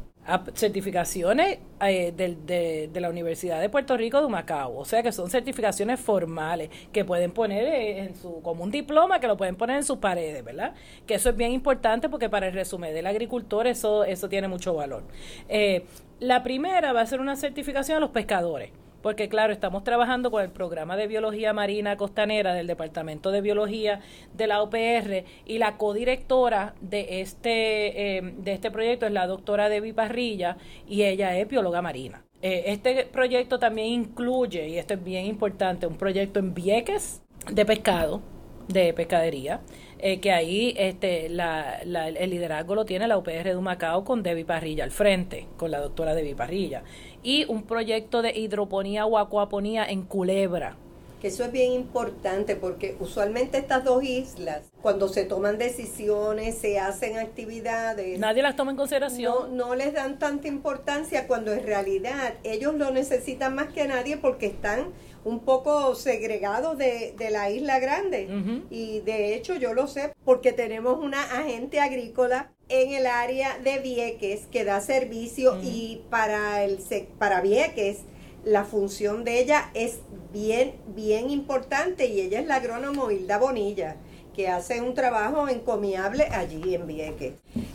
Certificaciones 0.54 1.58
eh, 1.80 2.12
de, 2.16 3.00
la 3.00 3.10
Universidad 3.10 3.60
de 3.60 3.68
Puerto 3.68 3.96
Rico 3.96 4.22
de 4.22 4.28
Macao, 4.28 4.76
o 4.76 4.84
sea 4.84 5.02
que 5.02 5.12
son 5.12 5.28
certificaciones 5.28 6.00
formales 6.00 6.70
que 6.92 7.04
pueden 7.04 7.30
poner 7.32 7.64
eh, 7.64 7.98
en 8.00 8.16
su 8.16 8.40
como 8.40 8.64
un 8.64 8.70
diploma 8.70 9.20
que 9.20 9.26
lo 9.26 9.36
pueden 9.36 9.56
poner 9.56 9.76
en 9.76 9.84
sus 9.84 9.98
paredes, 9.98 10.42
¿verdad? 10.42 10.74
Que 11.06 11.14
eso 11.14 11.28
es 11.30 11.36
bien 11.36 11.52
importante 11.52 12.08
porque 12.08 12.30
para 12.30 12.46
el 12.46 12.54
resumen 12.54 12.94
del 12.94 13.06
agricultor 13.06 13.66
eso 13.66 14.04
eso 14.04 14.28
tiene 14.28 14.48
mucho 14.48 14.74
valor. 14.74 15.04
Eh, 15.48 15.84
la 16.20 16.42
primera 16.42 16.92
va 16.92 17.02
a 17.02 17.06
ser 17.06 17.20
una 17.20 17.36
certificación 17.36 17.98
a 17.98 18.00
los 18.00 18.10
pescadores 18.10 18.70
porque 19.04 19.28
claro, 19.28 19.52
estamos 19.52 19.84
trabajando 19.84 20.30
con 20.30 20.42
el 20.42 20.48
programa 20.48 20.96
de 20.96 21.06
biología 21.06 21.52
marina 21.52 21.98
costanera 21.98 22.54
del 22.54 22.66
Departamento 22.66 23.30
de 23.30 23.42
Biología 23.42 24.00
de 24.32 24.46
la 24.46 24.62
OPR 24.62 25.24
y 25.44 25.58
la 25.58 25.76
codirectora 25.76 26.74
de 26.80 27.20
este, 27.20 28.16
eh, 28.16 28.22
de 28.22 28.54
este 28.54 28.70
proyecto 28.70 29.04
es 29.04 29.12
la 29.12 29.26
doctora 29.26 29.68
Debbie 29.68 29.92
Parrilla 29.92 30.56
y 30.88 31.02
ella 31.02 31.36
es 31.36 31.46
bióloga 31.46 31.82
marina. 31.82 32.24
Eh, 32.40 32.64
este 32.68 33.04
proyecto 33.04 33.58
también 33.58 33.88
incluye, 33.88 34.70
y 34.70 34.78
esto 34.78 34.94
es 34.94 35.04
bien 35.04 35.26
importante, 35.26 35.86
un 35.86 35.98
proyecto 35.98 36.40
en 36.40 36.54
Vieques 36.54 37.20
de 37.52 37.66
pescado, 37.66 38.22
de 38.68 38.94
pescadería, 38.94 39.60
eh, 40.06 40.20
que 40.20 40.32
ahí 40.32 40.74
este, 40.76 41.30
la, 41.30 41.78
el 41.78 42.28
liderazgo 42.28 42.74
lo 42.74 42.84
tiene 42.84 43.08
la 43.08 43.16
UPR 43.16 43.44
de 43.44 43.56
Humacao 43.56 44.04
con 44.04 44.22
Debbie 44.22 44.44
Parrilla 44.44 44.84
al 44.84 44.90
frente, 44.90 45.46
con 45.56 45.70
la 45.70 45.80
doctora 45.80 46.14
Debbie 46.14 46.34
Parrilla, 46.34 46.82
y 47.22 47.46
un 47.46 47.62
proyecto 47.62 48.20
de 48.20 48.38
hidroponía 48.38 49.06
o 49.06 49.16
acuaponía 49.16 49.86
en 49.86 50.02
Culebra. 50.02 50.76
Que 51.22 51.28
eso 51.28 51.42
es 51.42 51.52
bien 51.52 51.72
importante 51.72 52.54
porque 52.54 52.98
usualmente 53.00 53.56
estas 53.56 53.82
dos 53.82 54.04
islas, 54.04 54.70
cuando 54.82 55.08
se 55.08 55.24
toman 55.24 55.56
decisiones, 55.56 56.58
se 56.58 56.78
hacen 56.78 57.16
actividades. 57.16 58.18
Nadie 58.18 58.42
las 58.42 58.56
toma 58.56 58.72
en 58.72 58.76
consideración. 58.76 59.56
No, 59.56 59.68
no 59.68 59.74
les 59.74 59.94
dan 59.94 60.18
tanta 60.18 60.48
importancia 60.48 61.26
cuando 61.26 61.50
en 61.54 61.64
realidad 61.64 62.34
ellos 62.42 62.74
lo 62.74 62.90
necesitan 62.90 63.54
más 63.54 63.68
que 63.68 63.88
nadie 63.88 64.18
porque 64.18 64.44
están 64.44 64.88
un 65.24 65.40
poco 65.40 65.94
segregado 65.94 66.76
de, 66.76 67.14
de 67.16 67.30
la 67.30 67.50
isla 67.50 67.78
grande. 67.78 68.28
Y 68.70 69.00
de 69.00 69.34
hecho 69.34 69.54
yo 69.54 69.74
lo 69.74 69.86
sé 69.86 70.12
porque 70.24 70.52
tenemos 70.52 70.98
una 71.02 71.22
agente 71.22 71.80
agrícola 71.80 72.50
en 72.68 72.92
el 72.92 73.06
área 73.06 73.58
de 73.58 73.78
Vieques 73.78 74.46
que 74.50 74.64
da 74.64 74.80
servicio 74.80 75.58
y 75.62 76.02
para, 76.10 76.64
el, 76.64 76.78
para 77.18 77.40
Vieques 77.40 78.00
la 78.44 78.64
función 78.64 79.24
de 79.24 79.40
ella 79.40 79.70
es 79.74 80.00
bien, 80.32 80.74
bien 80.88 81.30
importante 81.30 82.06
y 82.06 82.20
ella 82.20 82.40
es 82.40 82.46
la 82.46 82.56
agrónomo 82.56 83.10
Hilda 83.10 83.38
Bonilla 83.38 83.96
que 84.34 84.48
hace 84.48 84.80
un 84.80 84.94
trabajo 84.94 85.48
encomiable 85.48 86.24
allí 86.24 86.74
en 86.74 86.86
Vieques. 86.86 87.34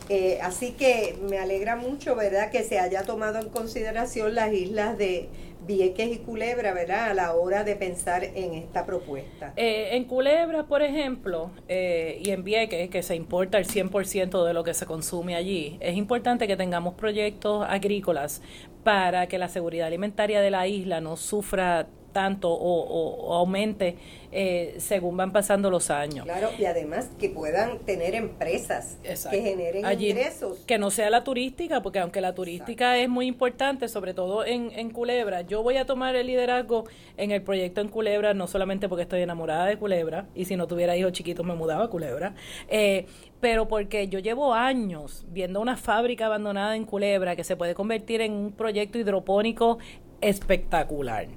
Eh, 0.10 0.39
así 0.41 0.72
que 0.72 1.18
me 1.29 1.39
alegra 1.39 1.75
mucho, 1.77 2.15
¿verdad?, 2.15 2.51
que 2.51 2.63
se 2.63 2.79
haya 2.79 3.03
tomado 3.03 3.39
en 3.39 3.50
consideración 3.50 4.36
las 4.36 4.51
islas 4.51 4.98
de, 4.98 5.29
Vieques 5.70 6.12
y 6.12 6.18
Culebra, 6.18 6.74
¿verdad? 6.74 7.12
A 7.12 7.14
la 7.14 7.36
hora 7.36 7.64
de 7.64 7.76
pensar 7.76 8.24
en 8.24 8.56
esta 8.56 8.88
propuesta. 8.88 9.54
Eh, 9.56 9.90
en 9.92 10.06
Culebra, 10.06 10.66
por 10.66 10.82
ejemplo, 10.82 11.52
eh, 11.68 12.20
y 12.26 12.32
en 12.32 12.44
Vieques, 12.44 12.90
que 12.90 13.04
se 13.04 13.16
importa 13.16 13.60
el 13.60 13.68
100% 13.68 14.46
de 14.46 14.54
lo 14.54 14.64
que 14.64 14.74
se 14.74 14.88
consume 14.88 15.36
allí, 15.36 15.78
es 15.80 15.96
importante 15.96 16.48
que 16.48 16.58
tengamos 16.58 16.96
proyectos 16.96 17.68
agrícolas 17.70 18.42
para 18.84 19.28
que 19.28 19.38
la 19.38 19.48
seguridad 19.48 19.86
alimentaria 19.86 20.42
de 20.42 20.50
la 20.50 20.66
isla 20.66 21.02
no 21.02 21.16
sufra 21.18 21.88
tanto 22.20 22.50
o, 22.52 23.34
aumente 23.34 23.96
eh, 24.34 24.76
según 24.78 25.16
van 25.16 25.32
pasando 25.32 25.70
los 25.70 25.90
años. 25.90 26.26
Claro, 26.26 26.50
y 26.60 26.66
además 26.66 27.10
que 27.18 27.30
puedan 27.30 27.80
tener 27.80 28.14
empresas 28.14 28.98
que 29.02 29.42
generen 29.42 29.90
ingresos. 29.90 30.58
Que 30.68 30.78
no 30.78 30.92
sea 30.92 31.10
la 31.10 31.24
turística, 31.24 31.82
porque 31.82 32.00
aunque 32.00 32.20
la 32.20 32.36
turística 32.36 32.98
es 32.98 33.08
muy 33.08 33.26
importante, 33.26 33.88
sobre 33.88 34.14
todo 34.14 34.46
en, 34.46 34.72
en 34.76 34.90
Culebra, 34.90 35.44
yo 35.44 35.64
voy 35.64 35.78
a 35.78 35.86
tomar 35.86 36.18
el 36.18 36.28
liderazgo 36.28 36.84
en 37.16 37.32
el 37.32 37.42
proyecto 37.42 37.80
en 37.80 37.88
Culebra, 37.88 38.34
no 38.34 38.48
solamente 38.48 38.90
porque 38.90 39.04
estoy 39.04 39.22
enamorada 39.22 39.66
de 39.66 39.78
Culebra, 39.78 40.28
y 40.36 40.44
si 40.44 40.58
no 40.58 40.68
tuviera 40.68 40.98
hijos 40.98 41.14
chiquitos 41.14 41.46
me 41.46 41.56
mudaba 41.56 41.86
a 41.86 41.88
Culebra, 41.88 42.36
eh, 42.68 43.06
pero 43.40 43.70
porque 43.70 44.10
yo 44.10 44.20
llevo 44.20 44.54
años 44.54 45.26
viendo 45.30 45.62
una 45.62 45.78
fábrica 45.78 46.26
abandonada 46.26 46.76
en 46.76 46.84
Culebra 46.84 47.38
que 47.38 47.46
se 47.46 47.56
puede 47.56 47.76
convertir 47.76 48.20
en 48.20 48.34
un 48.34 48.52
proyecto 48.52 49.00
hidropónico 49.00 49.80
espectacular. 50.22 51.28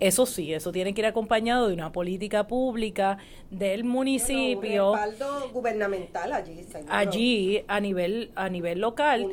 Eso 0.00 0.26
sí, 0.26 0.52
eso 0.54 0.70
tiene 0.70 0.94
que 0.94 1.00
ir 1.00 1.06
acompañado 1.06 1.68
de 1.68 1.74
una 1.74 1.90
política 1.90 2.46
pública 2.46 3.18
del 3.50 3.84
municipio. 3.84 4.92
un 4.92 4.98
respaldo 4.98 5.50
gubernamental 5.52 6.32
allí. 6.32 6.66
Allí, 6.88 7.64
a 7.66 7.80
nivel, 7.80 8.30
a 8.34 8.48
nivel 8.48 8.80
local, 8.80 9.26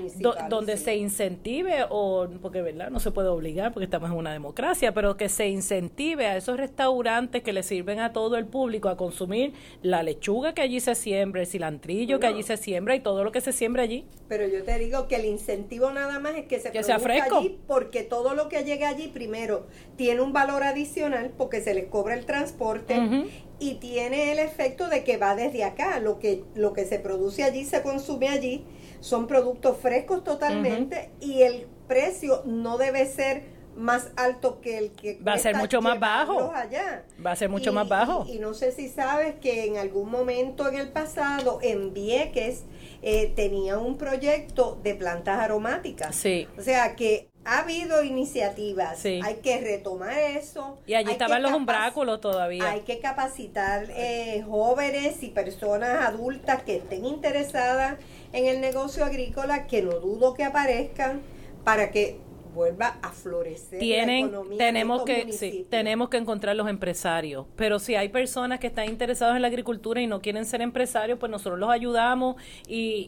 donde 0.49 0.77
se 0.77 0.95
incentive, 0.95 1.85
o 1.89 2.27
porque 2.41 2.61
verdad 2.61 2.89
no 2.89 2.99
se 2.99 3.11
puede 3.11 3.27
obligar 3.27 3.73
porque 3.73 3.85
estamos 3.85 4.09
en 4.09 4.17
una 4.17 4.33
democracia, 4.33 4.93
pero 4.93 5.17
que 5.17 5.29
se 5.29 5.47
incentive 5.47 6.25
a 6.25 6.37
esos 6.37 6.57
restaurantes 6.57 7.43
que 7.43 7.53
le 7.53 7.63
sirven 7.63 7.99
a 7.99 8.13
todo 8.13 8.37
el 8.37 8.45
público 8.45 8.89
a 8.89 8.97
consumir 8.97 9.53
la 9.81 10.03
lechuga 10.03 10.53
que 10.53 10.61
allí 10.61 10.79
se 10.79 10.95
siembra, 10.95 11.41
el 11.41 11.47
cilantrillo 11.47 12.19
que 12.19 12.27
allí 12.27 12.43
se 12.43 12.57
siembra 12.57 12.95
y 12.95 13.01
todo 13.01 13.23
lo 13.23 13.31
que 13.31 13.41
se 13.41 13.51
siembra 13.51 13.83
allí. 13.83 14.05
Pero 14.27 14.47
yo 14.47 14.63
te 14.63 14.79
digo 14.79 15.07
que 15.07 15.17
el 15.17 15.25
incentivo 15.25 15.91
nada 15.91 16.19
más 16.19 16.35
es 16.35 16.45
que 16.45 16.59
se 16.59 16.71
que 16.71 16.83
sea 16.83 16.99
fresco. 16.99 17.37
allí 17.37 17.59
porque 17.67 18.03
todo 18.03 18.33
lo 18.33 18.49
que 18.49 18.63
llega 18.63 18.89
allí 18.89 19.07
primero 19.07 19.67
tiene 19.97 20.21
un 20.21 20.33
valor 20.33 20.54
adicional 20.63 21.31
porque 21.37 21.61
se 21.61 21.73
les 21.73 21.85
cobra 21.85 22.15
el 22.15 22.25
transporte 22.25 23.27
y 23.59 23.75
tiene 23.75 24.31
el 24.31 24.39
efecto 24.39 24.89
de 24.89 25.03
que 25.03 25.17
va 25.17 25.35
desde 25.35 25.63
acá. 25.63 25.99
Lo 25.99 26.19
que, 26.19 26.43
lo 26.55 26.73
que 26.73 26.85
se 26.85 26.99
produce 26.99 27.43
allí 27.43 27.65
se 27.65 27.81
consume 27.81 28.29
allí. 28.29 28.65
Son 28.99 29.27
productos 29.27 29.77
frescos 29.77 30.23
totalmente 30.23 31.11
y 31.19 31.43
el 31.43 31.67
precio 31.87 32.41
no 32.45 32.77
debe 32.77 33.05
ser 33.05 33.55
más 33.75 34.11
alto 34.15 34.61
que 34.61 34.77
el 34.77 34.91
que 34.91 35.19
va 35.21 35.33
a 35.33 35.37
ser 35.37 35.55
mucho 35.55 35.81
más 35.81 35.99
bajo 35.99 36.51
allá. 36.53 37.03
va 37.23 37.31
a 37.31 37.35
ser 37.35 37.49
mucho 37.49 37.73
más 37.73 37.87
bajo 37.87 38.25
y, 38.27 38.39
no 38.39 38.53
sé 38.53 38.71
si 38.71 38.87
sabes 38.87 39.35
que 39.35 39.65
en 39.65 39.77
algún 39.77 40.09
momento 40.09 40.67
en 40.69 40.75
el 40.75 40.89
pasado 40.89 41.59
en 41.61 41.93
Vieques 41.93 42.63
eh, 43.01 43.33
tenía 43.35 43.77
un 43.77 43.97
proyecto 43.97 44.79
de 44.81 44.95
plantas 44.95 45.39
aromáticas 45.39 46.15
sí 46.15 46.47
o 46.57 46.61
sea 46.61 46.95
que 46.95 47.29
ha 47.45 47.59
habido 47.59 48.03
iniciativas, 48.03 49.05
hay 49.05 49.35
que 49.43 49.61
retomar 49.61 50.17
eso. 50.17 50.77
Y 50.87 50.95
allí 50.95 51.11
estaban 51.11 51.43
los 51.43 51.53
umbráculos 51.53 52.19
todavía. 52.19 52.71
Hay 52.71 52.81
que 52.81 52.99
capacitar 52.99 53.87
eh, 53.91 54.43
jóvenes 54.47 55.21
y 55.21 55.29
personas 55.29 56.05
adultas 56.05 56.63
que 56.63 56.77
estén 56.77 57.05
interesadas 57.05 57.97
en 58.33 58.47
el 58.47 58.61
negocio 58.61 59.05
agrícola, 59.05 59.67
que 59.67 59.83
no 59.83 59.99
dudo 59.99 60.33
que 60.33 60.43
aparezcan, 60.43 61.21
para 61.63 61.91
que 61.91 62.17
vuelva 62.53 62.97
a 63.01 63.11
florecer 63.11 63.79
Tienen, 63.79 64.21
la 64.21 64.27
economía 64.27 64.57
tenemos 64.57 65.03
que 65.03 65.33
sí, 65.33 65.67
tenemos 65.69 66.07
que 66.07 66.15
encontrar 66.15 66.55
los 66.55 66.69
empresarios 66.69 67.47
pero 67.57 67.79
si 67.79 67.95
hay 67.95 68.07
personas 68.07 68.61
que 68.61 68.67
están 68.67 68.87
interesadas 68.87 69.35
en 69.35 69.41
la 69.41 69.49
agricultura 69.49 70.01
y 70.01 70.07
no 70.07 70.21
quieren 70.21 70.45
ser 70.45 70.61
empresarios 70.61 71.19
pues 71.19 71.29
nosotros 71.29 71.59
los 71.59 71.69
ayudamos 71.69 72.37
y, 72.65 73.05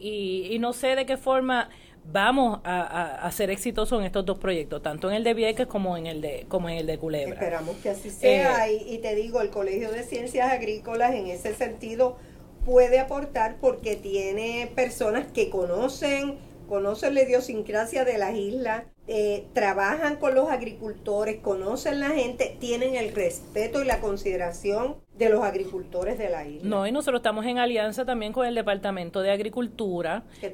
y, 0.50 0.54
y 0.54 0.58
no 0.58 0.74
sé 0.74 0.96
de 0.96 1.06
qué 1.06 1.16
forma 1.16 1.70
vamos 2.10 2.60
a, 2.64 3.30
ser 3.32 3.50
exitosos 3.50 3.98
en 4.00 4.06
estos 4.06 4.24
dos 4.24 4.38
proyectos, 4.38 4.82
tanto 4.82 5.10
en 5.10 5.16
el 5.16 5.24
de 5.24 5.34
Vieques 5.34 5.66
como 5.66 5.96
en 5.96 6.06
el 6.06 6.20
de 6.20 6.46
como 6.48 6.68
en 6.68 6.78
el 6.78 6.86
de 6.86 6.98
Culebra. 6.98 7.34
Esperamos 7.34 7.76
que 7.76 7.90
así 7.90 8.10
sea 8.10 8.68
eh, 8.68 8.82
y, 8.86 8.98
te 8.98 9.14
digo, 9.14 9.40
el 9.40 9.50
Colegio 9.50 9.90
de 9.90 10.02
Ciencias 10.02 10.50
Agrícolas 10.50 11.14
en 11.14 11.26
ese 11.26 11.54
sentido 11.54 12.16
puede 12.64 12.98
aportar 12.98 13.56
porque 13.60 13.96
tiene 13.96 14.70
personas 14.74 15.26
que 15.32 15.50
conocen 15.50 16.38
conocen 16.68 17.14
la 17.14 17.22
idiosincrasia 17.22 18.04
de 18.04 18.18
las 18.18 18.34
islas, 18.36 18.84
eh, 19.08 19.46
trabajan 19.54 20.16
con 20.16 20.34
los 20.34 20.50
agricultores, 20.50 21.40
conocen 21.40 21.98
la 21.98 22.10
gente, 22.10 22.56
tienen 22.60 22.94
el 22.94 23.14
respeto 23.14 23.82
y 23.82 23.86
la 23.86 24.00
consideración 24.00 24.98
de 25.18 25.28
los 25.28 25.42
agricultores 25.42 26.16
de 26.16 26.30
la 26.30 26.46
isla. 26.46 26.68
No, 26.68 26.86
y 26.86 26.92
nosotros 26.92 27.18
estamos 27.18 27.44
en 27.44 27.58
alianza 27.58 28.04
también 28.04 28.32
con 28.32 28.46
el 28.46 28.54
Departamento 28.54 29.20
de 29.20 29.30
Agricultura, 29.32 30.22
que 30.40 30.50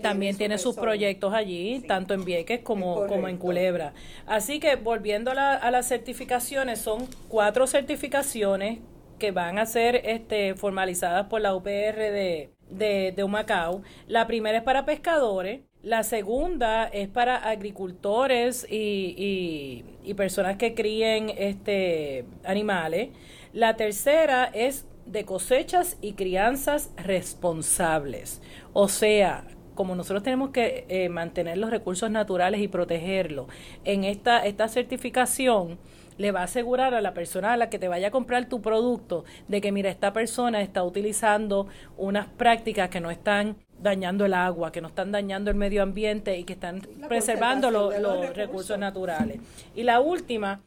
también, 0.00 0.34
eh, 0.34 0.38
tiene, 0.38 0.58
sus 0.58 0.76
proyectos 0.76 1.34
allí, 1.34 1.84
tanto 1.86 2.14
en 2.14 2.24
Vieques 2.24 2.60
como, 2.60 3.06
como 3.06 3.28
en 3.28 3.36
Culebra. 3.36 3.92
Así 4.26 4.60
que 4.60 4.76
volviendo 4.76 5.30
a, 5.30 5.70
las 5.70 5.88
certificaciones, 5.88 6.80
son 6.80 7.06
cuatro 7.28 7.66
certificaciones 7.66 8.78
que 9.18 9.30
van 9.30 9.58
a 9.58 9.66
ser 9.66 9.96
este, 10.04 10.54
formalizadas 10.54 11.26
por 11.26 11.40
la 11.40 11.54
UPR 11.54 11.68
de, 11.68 12.50
de, 12.70 13.12
de 13.14 13.24
Humacao. 13.24 13.82
La 14.06 14.26
primera 14.26 14.58
es 14.58 14.64
para 14.64 14.86
pescadores, 14.86 15.60
la 15.82 16.02
segunda 16.02 16.86
es 16.86 17.08
para 17.08 17.36
agricultores 17.36 18.66
y, 18.68 19.84
y, 20.04 20.14
personas 20.14 20.56
que 20.56 20.74
críen 20.74 21.30
este, 21.36 22.24
animales. 22.44 23.10
La 23.52 23.76
tercera 23.76 24.44
es 24.44 24.86
de 25.06 25.24
cosechas 25.24 25.96
y 26.00 26.12
crianzas 26.12 26.90
responsables. 26.96 28.42
O 28.72 28.88
sea, 28.88 29.44
como 29.74 29.94
nosotros 29.94 30.22
tenemos 30.22 30.50
que 30.50 30.84
eh, 30.88 31.08
mantener 31.08 31.56
los 31.56 31.70
recursos 31.70 32.10
naturales 32.10 32.60
y 32.60 32.68
protegerlos, 32.68 33.46
en 33.84 34.04
esta, 34.04 34.44
esta 34.44 34.68
certificación 34.68 35.78
le 36.18 36.32
va 36.32 36.40
a 36.40 36.44
asegurar 36.44 36.94
a 36.94 37.00
la 37.00 37.14
persona 37.14 37.52
a 37.52 37.56
la 37.56 37.70
que 37.70 37.78
te 37.78 37.88
vaya 37.88 38.08
a 38.08 38.10
comprar 38.10 38.48
tu 38.48 38.60
producto 38.60 39.24
de 39.46 39.60
que, 39.60 39.72
mira, 39.72 39.88
esta 39.88 40.12
persona 40.12 40.60
está 40.60 40.82
utilizando 40.82 41.68
unas 41.96 42.26
prácticas 42.26 42.90
que 42.90 43.00
no 43.00 43.10
están 43.10 43.56
dañando 43.80 44.26
el 44.26 44.34
agua, 44.34 44.72
que 44.72 44.80
no 44.80 44.88
están 44.88 45.12
dañando 45.12 45.50
el 45.50 45.56
medio 45.56 45.82
ambiente 45.82 46.36
y 46.36 46.44
que 46.44 46.54
están 46.54 46.80
preservando 47.08 47.70
los, 47.70 47.94
recursos 48.34 48.78
naturales. 48.78 49.38
Y 49.74 49.84
la 49.84 50.00
última 50.00 50.60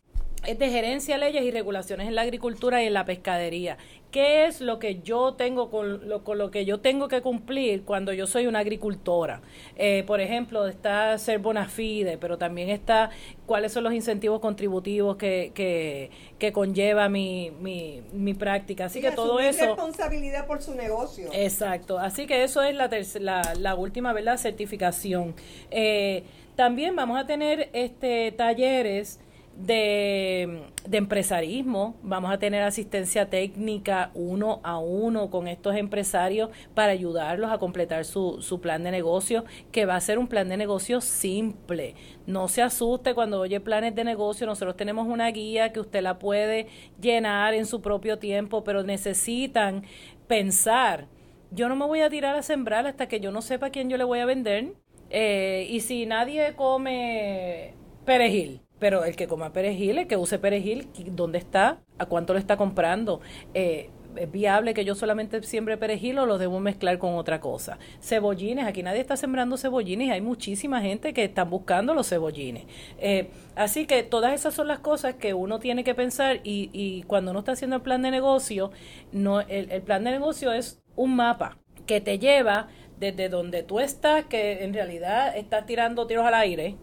es 0.46 0.58
de 0.58 0.70
gerencia, 0.70 1.18
leyes 1.18 1.44
y 1.44 1.52
regulaciones 1.52 2.08
en 2.08 2.16
la 2.16 2.24
agricultura 2.24 2.82
y 2.84 2.88
en 2.88 2.94
la 2.94 3.06
pescadería. 3.06 3.78
¿Qué 4.10 4.46
es 4.46 4.60
lo 4.60 4.78
que 4.80 5.00
yo 5.02 5.36
tengo 5.36 5.70
con 5.70 6.10
lo, 6.10 6.24
con 6.24 6.38
lo 6.38 6.52
que 6.52 6.66
yo 6.66 6.82
tengo 6.82 7.08
que 7.08 7.22
cumplir 7.22 7.84
cuando 7.84 8.12
yo 8.12 8.28
soy 8.28 8.48
una 8.48 8.60
agricultora? 8.60 9.42
Eh, 9.78 10.04
por 10.06 10.20
ejemplo, 10.20 10.68
está 10.68 11.18
ser 11.18 11.40
bona 11.40 11.70
fide, 11.70 12.18
pero 12.18 12.38
también 12.38 12.70
está 12.70 13.12
cuáles 13.46 13.72
son 13.72 13.86
los 13.86 13.94
incentivos 13.94 14.42
contributivos 14.42 15.16
que, 15.16 15.52
que, 15.54 16.52
conlleva 16.52 17.08
mi, 17.08 17.52
mi, 17.62 18.02
mi, 18.12 18.34
práctica. 18.34 18.86
Así 18.86 19.00
que 19.00 19.12
todo 19.12 19.40
eso... 19.40 19.66
responsabilidad 19.66 20.46
por 20.46 20.62
su 20.62 20.76
negocio. 20.76 21.30
Exacto. 21.32 21.98
Así 21.98 22.26
que 22.26 22.44
eso 22.44 22.64
es 22.64 22.76
la, 22.76 22.90
la, 23.20 23.54
la 23.58 23.76
última, 23.76 24.12
¿verdad? 24.12 24.38
Certificación. 24.38 25.36
Eh, 25.70 26.24
también 26.56 26.96
vamos 26.98 27.18
a 27.18 27.26
tener 27.26 27.70
este 27.72 28.34
talleres 28.34 29.20
de, 29.56 30.64
empresarismo, 30.92 31.96
vamos 32.02 32.32
a 32.32 32.38
tener 32.38 32.64
asistencia 32.64 33.30
técnica 33.30 34.12
uno 34.14 34.60
a 34.64 34.80
uno 34.80 35.30
con 35.30 35.48
estos 35.48 35.76
empresarios 35.76 36.50
para 36.74 36.92
ayudarlos 36.92 37.52
a 37.52 37.58
completar 37.58 38.06
su, 38.06 38.42
su 38.42 38.62
plan 38.62 38.84
de 38.84 38.92
negocio, 38.92 39.46
que 39.72 39.86
va 39.86 39.96
a 39.96 40.02
ser 40.02 40.18
un 40.18 40.28
plan 40.28 40.50
de 40.50 40.58
negocio 40.58 41.02
simple. 41.02 41.96
No 42.26 42.48
se 42.48 42.62
asuste 42.62 43.14
cuando 43.14 43.40
oye 43.40 43.60
planes 43.60 43.96
de 43.96 44.04
negocio, 44.04 44.48
nosotros 44.48 44.76
tenemos 44.76 45.08
una 45.08 45.30
guía 45.32 45.72
que 45.72 45.80
usted 45.80 46.02
la 46.02 46.20
puede 46.20 46.68
llenar 47.00 47.54
en 47.54 47.66
su 47.66 47.82
propio 47.82 48.20
tiempo, 48.20 48.64
pero 48.64 48.84
necesitan 48.84 49.84
pensar. 50.28 51.08
Yo 51.52 51.68
no 51.68 51.76
me 51.76 51.86
voy 51.86 52.02
a 52.02 52.10
tirar 52.10 52.36
a 52.36 52.42
sembrar 52.42 52.88
hasta 52.88 53.08
que 53.08 53.20
yo 53.20 53.32
no 53.32 53.42
sepa 53.42 53.70
quién 53.70 53.90
yo 53.90 53.98
le 53.98 54.06
voy 54.06 54.20
a 54.20 54.26
vender. 54.26 54.74
Eh, 55.10 55.68
y 55.70 55.82
si 55.82 56.06
nadie 56.06 56.56
come 56.56 57.74
perejil, 58.06 58.62
pero 58.82 59.06
el 59.06 59.16
que 59.16 59.28
coma 59.28 59.54
perejil, 59.54 60.00
el 60.00 60.08
que 60.08 60.18
use 60.18 60.40
perejil, 60.40 60.88
¿dónde 61.12 61.38
está? 61.38 61.78
¿A 62.00 62.08
cuánto 62.08 62.34
lo 62.34 62.40
está 62.40 62.58
comprando? 62.58 63.22
Eh, 63.54 63.92
¿Es 64.16 64.30
viable 64.30 64.74
que 64.74 64.84
yo 64.84 64.96
solamente 64.96 65.44
siembre 65.44 65.78
perejil 65.78 66.18
o 66.18 66.26
lo 66.26 66.40
debo 66.40 66.60
mezclar 66.60 66.98
con 66.98 67.14
otra 67.14 67.40
cosa? 67.40 67.78
Cebollines, 68.02 68.66
aquí 68.66 68.82
nadie 68.82 69.00
está 69.00 69.16
sembrando 69.18 69.56
cebollines, 69.56 70.12
hay 70.12 70.22
muchísima 70.22 70.82
gente 70.82 71.14
que 71.14 71.24
está 71.24 71.44
buscando 71.44 71.94
los 71.94 72.10
cebollines. 72.10 72.66
Eh, 72.98 73.30
así 73.56 73.86
que 73.86 74.02
todas 74.02 74.34
esas 74.34 74.56
son 74.56 74.68
las 74.68 74.80
cosas 74.80 75.14
que 75.14 75.36
uno 75.36 75.60
tiene 75.60 75.84
que 75.84 75.94
pensar 75.94 76.40
y, 76.44 76.72
y 76.74 77.04
cuando 77.04 77.30
uno 77.30 77.42
está 77.42 77.52
haciendo 77.52 77.76
el 77.76 77.84
plan 77.84 78.02
de 78.02 78.10
negocio, 78.10 78.72
no, 79.12 79.42
el, 79.42 79.70
el 79.70 79.82
plan 79.84 80.04
de 80.04 80.10
negocio 80.10 80.52
es 80.52 80.82
un 80.96 81.16
mapa 81.16 81.60
que 81.86 82.02
te 82.02 82.18
lleva 82.18 82.68
desde 83.00 83.30
donde 83.30 83.62
tú 83.62 83.80
estás, 83.80 84.26
que 84.26 84.64
en 84.64 84.74
realidad 84.74 85.38
estás 85.38 85.68
tirando 85.68 86.08
tiros 86.08 86.26
al 86.26 86.34
aire, 86.34 86.78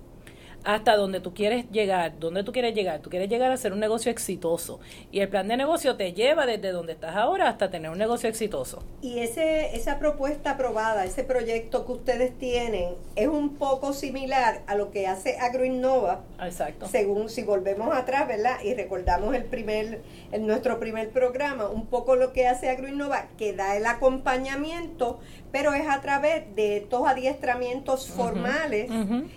hasta 0.68 0.96
donde 0.96 1.20
tú 1.20 1.32
quieres 1.32 1.64
llegar, 1.70 2.18
donde 2.20 2.44
tú 2.44 2.52
quieres 2.52 2.74
llegar. 2.74 3.00
Tú 3.00 3.08
quieres 3.08 3.30
llegar 3.30 3.50
a 3.50 3.56
ser 3.56 3.72
un 3.72 3.80
negocio 3.80 4.12
exitoso. 4.12 4.80
Y 5.10 5.20
el 5.20 5.30
plan 5.30 5.48
de 5.48 5.56
negocio 5.56 5.96
te 5.96 6.12
lleva 6.12 6.44
desde 6.44 6.72
donde 6.72 6.92
estás 6.92 7.16
ahora 7.16 7.48
hasta 7.48 7.70
tener 7.70 7.90
un 7.90 7.96
negocio 7.96 8.28
exitoso. 8.28 8.82
Y 9.00 9.20
ese, 9.20 9.74
esa 9.74 9.98
propuesta 9.98 10.50
aprobada, 10.50 11.06
ese 11.06 11.24
proyecto 11.24 11.86
que 11.86 11.92
ustedes 11.92 12.36
tienen, 12.36 12.90
es 13.16 13.28
un 13.28 13.56
poco 13.56 13.94
similar 13.94 14.60
a 14.66 14.74
lo 14.74 14.90
que 14.90 15.06
hace 15.06 15.38
AgroInnova. 15.38 16.20
Exacto. 16.38 16.86
Según 16.86 17.30
si 17.30 17.44
volvemos 17.44 17.96
atrás, 17.96 18.28
¿verdad? 18.28 18.60
Y 18.62 18.74
recordamos 18.74 19.34
el 19.34 19.44
primer, 19.44 20.02
en 20.32 20.46
nuestro 20.46 20.78
primer 20.78 21.08
programa, 21.08 21.66
un 21.68 21.86
poco 21.86 22.14
lo 22.14 22.34
que 22.34 22.46
hace 22.46 22.68
AgroInnova, 22.68 23.28
que 23.38 23.54
da 23.54 23.74
el 23.74 23.86
acompañamiento, 23.86 25.18
pero 25.50 25.72
es 25.72 25.88
a 25.88 26.02
través 26.02 26.54
de 26.54 26.76
estos 26.76 27.08
adiestramientos 27.08 28.10
formales, 28.10 28.90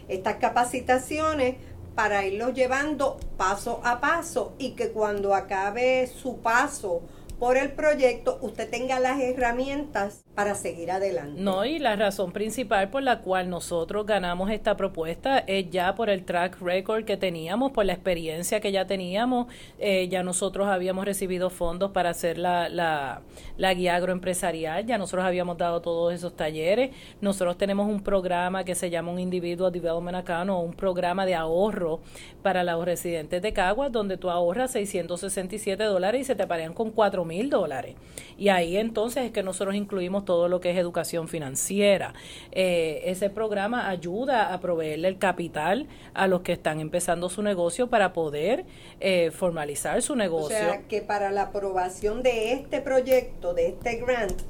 estas 0.09 0.35
capacitaciones 0.35 1.20
para 1.95 2.25
irlos 2.25 2.53
llevando 2.53 3.19
paso 3.37 3.81
a 3.83 3.99
paso 3.99 4.53
y 4.57 4.71
que 4.71 4.91
cuando 4.91 5.35
acabe 5.35 6.07
su 6.07 6.37
paso 6.37 7.01
por 7.41 7.57
el 7.57 7.71
proyecto 7.71 8.37
usted 8.41 8.69
tenga 8.69 8.99
las 8.99 9.19
herramientas 9.19 10.23
para 10.35 10.53
seguir 10.53 10.91
adelante. 10.91 11.41
No, 11.41 11.65
y 11.65 11.79
la 11.79 11.95
razón 11.95 12.31
principal 12.31 12.91
por 12.91 13.01
la 13.01 13.21
cual 13.21 13.49
nosotros 13.49 14.05
ganamos 14.05 14.51
esta 14.51 14.77
propuesta 14.77 15.39
es 15.39 15.71
ya 15.71 15.95
por 15.95 16.11
el 16.11 16.23
track 16.23 16.61
record 16.61 17.03
que 17.03 17.17
teníamos, 17.17 17.71
por 17.71 17.85
la 17.85 17.93
experiencia 17.93 18.59
que 18.59 18.71
ya 18.71 18.85
teníamos. 18.85 19.47
Eh, 19.79 20.07
ya 20.07 20.21
nosotros 20.21 20.67
habíamos 20.67 21.03
recibido 21.03 21.49
fondos 21.49 21.89
para 21.89 22.11
hacer 22.11 22.37
la, 22.37 22.69
la, 22.69 23.23
la 23.57 23.73
guía 23.73 23.95
agroempresarial, 23.95 24.85
ya 24.85 24.99
nosotros 24.99 25.25
habíamos 25.25 25.57
dado 25.57 25.81
todos 25.81 26.13
esos 26.13 26.35
talleres. 26.35 26.91
Nosotros 27.21 27.57
tenemos 27.57 27.89
un 27.89 28.03
programa 28.03 28.63
que 28.63 28.75
se 28.75 28.91
llama 28.91 29.11
un 29.11 29.19
Individual 29.19 29.71
Development 29.71 30.17
Account 30.17 30.51
o 30.51 30.59
un 30.59 30.73
programa 30.75 31.25
de 31.25 31.33
ahorro 31.33 32.01
para 32.43 32.63
los 32.63 32.85
residentes 32.85 33.41
de 33.41 33.51
Caguas, 33.51 33.91
donde 33.91 34.17
tú 34.17 34.29
ahorras 34.29 34.69
667 34.73 35.83
dólares 35.85 36.21
y 36.21 36.23
se 36.23 36.35
te 36.35 36.45
parean 36.45 36.75
con 36.75 36.91
4 36.91 37.25
mil 37.25 37.30
dólares. 37.49 37.95
Y 38.37 38.49
ahí 38.49 38.77
entonces 38.77 39.25
es 39.25 39.31
que 39.31 39.43
nosotros 39.43 39.75
incluimos 39.75 40.25
todo 40.25 40.47
lo 40.47 40.59
que 40.59 40.71
es 40.71 40.77
educación 40.77 41.27
financiera. 41.27 42.13
Eh, 42.51 43.01
ese 43.05 43.29
programa 43.29 43.87
ayuda 43.87 44.53
a 44.53 44.59
proveerle 44.59 45.07
el 45.09 45.17
capital 45.17 45.87
a 46.13 46.27
los 46.27 46.41
que 46.41 46.53
están 46.53 46.79
empezando 46.79 47.29
su 47.29 47.43
negocio 47.43 47.87
para 47.87 48.13
poder 48.13 48.65
eh, 48.99 49.31
formalizar 49.31 50.01
su 50.01 50.15
negocio. 50.15 50.55
O 50.55 50.59
sea, 50.59 50.81
que 50.87 51.01
para 51.01 51.31
la 51.31 51.43
aprobación 51.43 52.23
de 52.23 52.53
este 52.53 52.81
proyecto, 52.81 53.53
de 53.53 53.67
este 53.67 53.97
grant, 53.97 54.41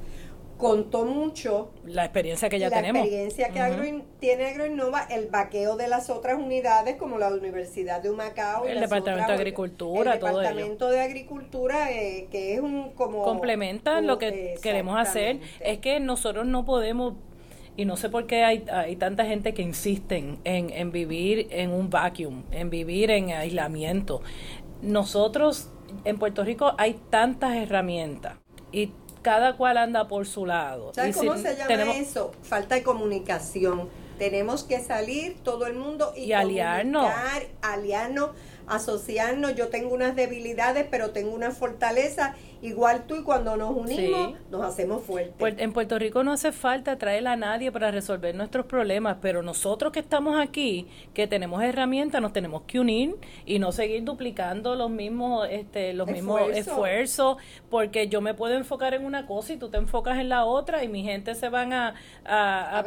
contó 0.62 1.04
mucho 1.04 1.72
la 1.84 2.04
experiencia 2.04 2.48
que 2.48 2.60
ya 2.60 2.70
tenemos. 2.70 3.00
La 3.00 3.04
experiencia 3.04 3.48
que 3.48 4.04
tiene 4.20 4.46
Agroinnova, 4.46 5.02
el 5.10 5.26
vaqueo 5.26 5.76
de 5.76 5.88
las 5.88 6.08
otras 6.08 6.38
unidades 6.38 6.94
como 6.94 7.18
la 7.18 7.28
Universidad 7.28 8.00
de 8.00 8.10
Humacao, 8.10 8.64
el 8.66 8.78
Departamento 8.78 9.32
de 9.32 9.38
Agricultura, 9.38 10.14
el 10.14 10.20
Departamento 10.20 10.88
de 10.88 11.00
Agricultura, 11.00 11.90
eh, 11.90 12.28
que 12.30 12.54
es 12.54 12.60
un 12.60 12.92
como 12.92 13.24
complementan 13.24 14.06
lo 14.06 14.18
que 14.18 14.54
queremos 14.62 14.96
hacer 14.96 15.40
es 15.58 15.78
que 15.78 15.98
nosotros 15.98 16.46
no 16.46 16.64
podemos 16.64 17.14
y 17.76 17.84
no 17.84 17.96
sé 17.96 18.08
por 18.08 18.28
qué 18.28 18.44
hay, 18.44 18.64
hay 18.70 18.94
tanta 18.94 19.24
gente 19.24 19.54
que 19.54 19.62
insisten 19.62 20.38
en, 20.44 20.70
en 20.70 20.92
vivir 20.92 21.48
en 21.50 21.72
un 21.72 21.90
vacuum, 21.90 22.44
en 22.52 22.70
vivir 22.70 23.10
en 23.10 23.32
aislamiento. 23.32 24.22
Nosotros 24.80 25.70
en 26.04 26.18
Puerto 26.18 26.44
Rico 26.44 26.74
hay 26.78 27.00
tantas 27.10 27.56
herramientas 27.56 28.36
y 28.70 28.92
cada 29.22 29.56
cual 29.56 29.76
anda 29.76 30.08
por 30.08 30.26
su 30.26 30.46
lado. 30.46 30.92
¿Sabes 30.94 31.16
cómo 31.16 31.36
se 31.36 31.56
llama 31.56 31.92
eso? 31.96 32.32
Falta 32.42 32.74
de 32.74 32.82
comunicación. 32.82 33.88
Tenemos 34.18 34.64
que 34.64 34.80
salir 34.80 35.38
todo 35.42 35.66
el 35.66 35.74
mundo 35.74 36.12
y, 36.16 36.24
y 36.24 36.32
aliarnos. 36.32 37.10
aliarnos 37.62 38.30
asociarnos, 38.66 39.54
yo 39.54 39.68
tengo 39.68 39.94
unas 39.94 40.16
debilidades, 40.16 40.86
pero 40.90 41.10
tengo 41.10 41.34
una 41.34 41.50
fortaleza, 41.50 42.34
igual 42.62 43.04
tú 43.06 43.16
y 43.16 43.22
cuando 43.22 43.56
nos 43.56 43.76
unimos 43.76 44.34
nos 44.50 44.64
hacemos 44.64 45.04
fuertes. 45.04 45.34
Pues 45.38 45.54
en 45.58 45.72
Puerto 45.72 45.98
Rico 45.98 46.22
no 46.24 46.32
hace 46.32 46.52
falta 46.52 46.96
traer 46.96 47.26
a 47.26 47.36
nadie 47.36 47.70
para 47.70 47.90
resolver 47.90 48.34
nuestros 48.34 48.66
problemas, 48.66 49.18
pero 49.20 49.42
nosotros 49.42 49.92
que 49.92 50.00
estamos 50.00 50.40
aquí, 50.40 50.88
que 51.14 51.26
tenemos 51.26 51.62
herramientas, 51.62 52.20
nos 52.22 52.32
tenemos 52.32 52.62
que 52.62 52.80
unir 52.80 53.16
y 53.44 53.58
no 53.58 53.72
seguir 53.72 54.04
duplicando 54.04 54.74
los 54.74 54.90
mismos 54.90 55.46
este 55.50 55.92
los 55.92 56.08
mismos 56.08 56.42
esfuerzos, 56.54 57.36
porque 57.70 58.08
yo 58.08 58.20
me 58.20 58.34
puedo 58.34 58.54
enfocar 58.54 58.94
en 58.94 59.04
una 59.04 59.26
cosa 59.26 59.52
y 59.52 59.56
tú 59.56 59.68
te 59.68 59.76
enfocas 59.76 60.18
en 60.18 60.28
la 60.28 60.44
otra 60.44 60.84
y 60.84 60.88
mi 60.88 61.02
gente 61.02 61.34
se 61.34 61.48
van 61.48 61.72
a 61.72 61.94
a, 62.24 62.82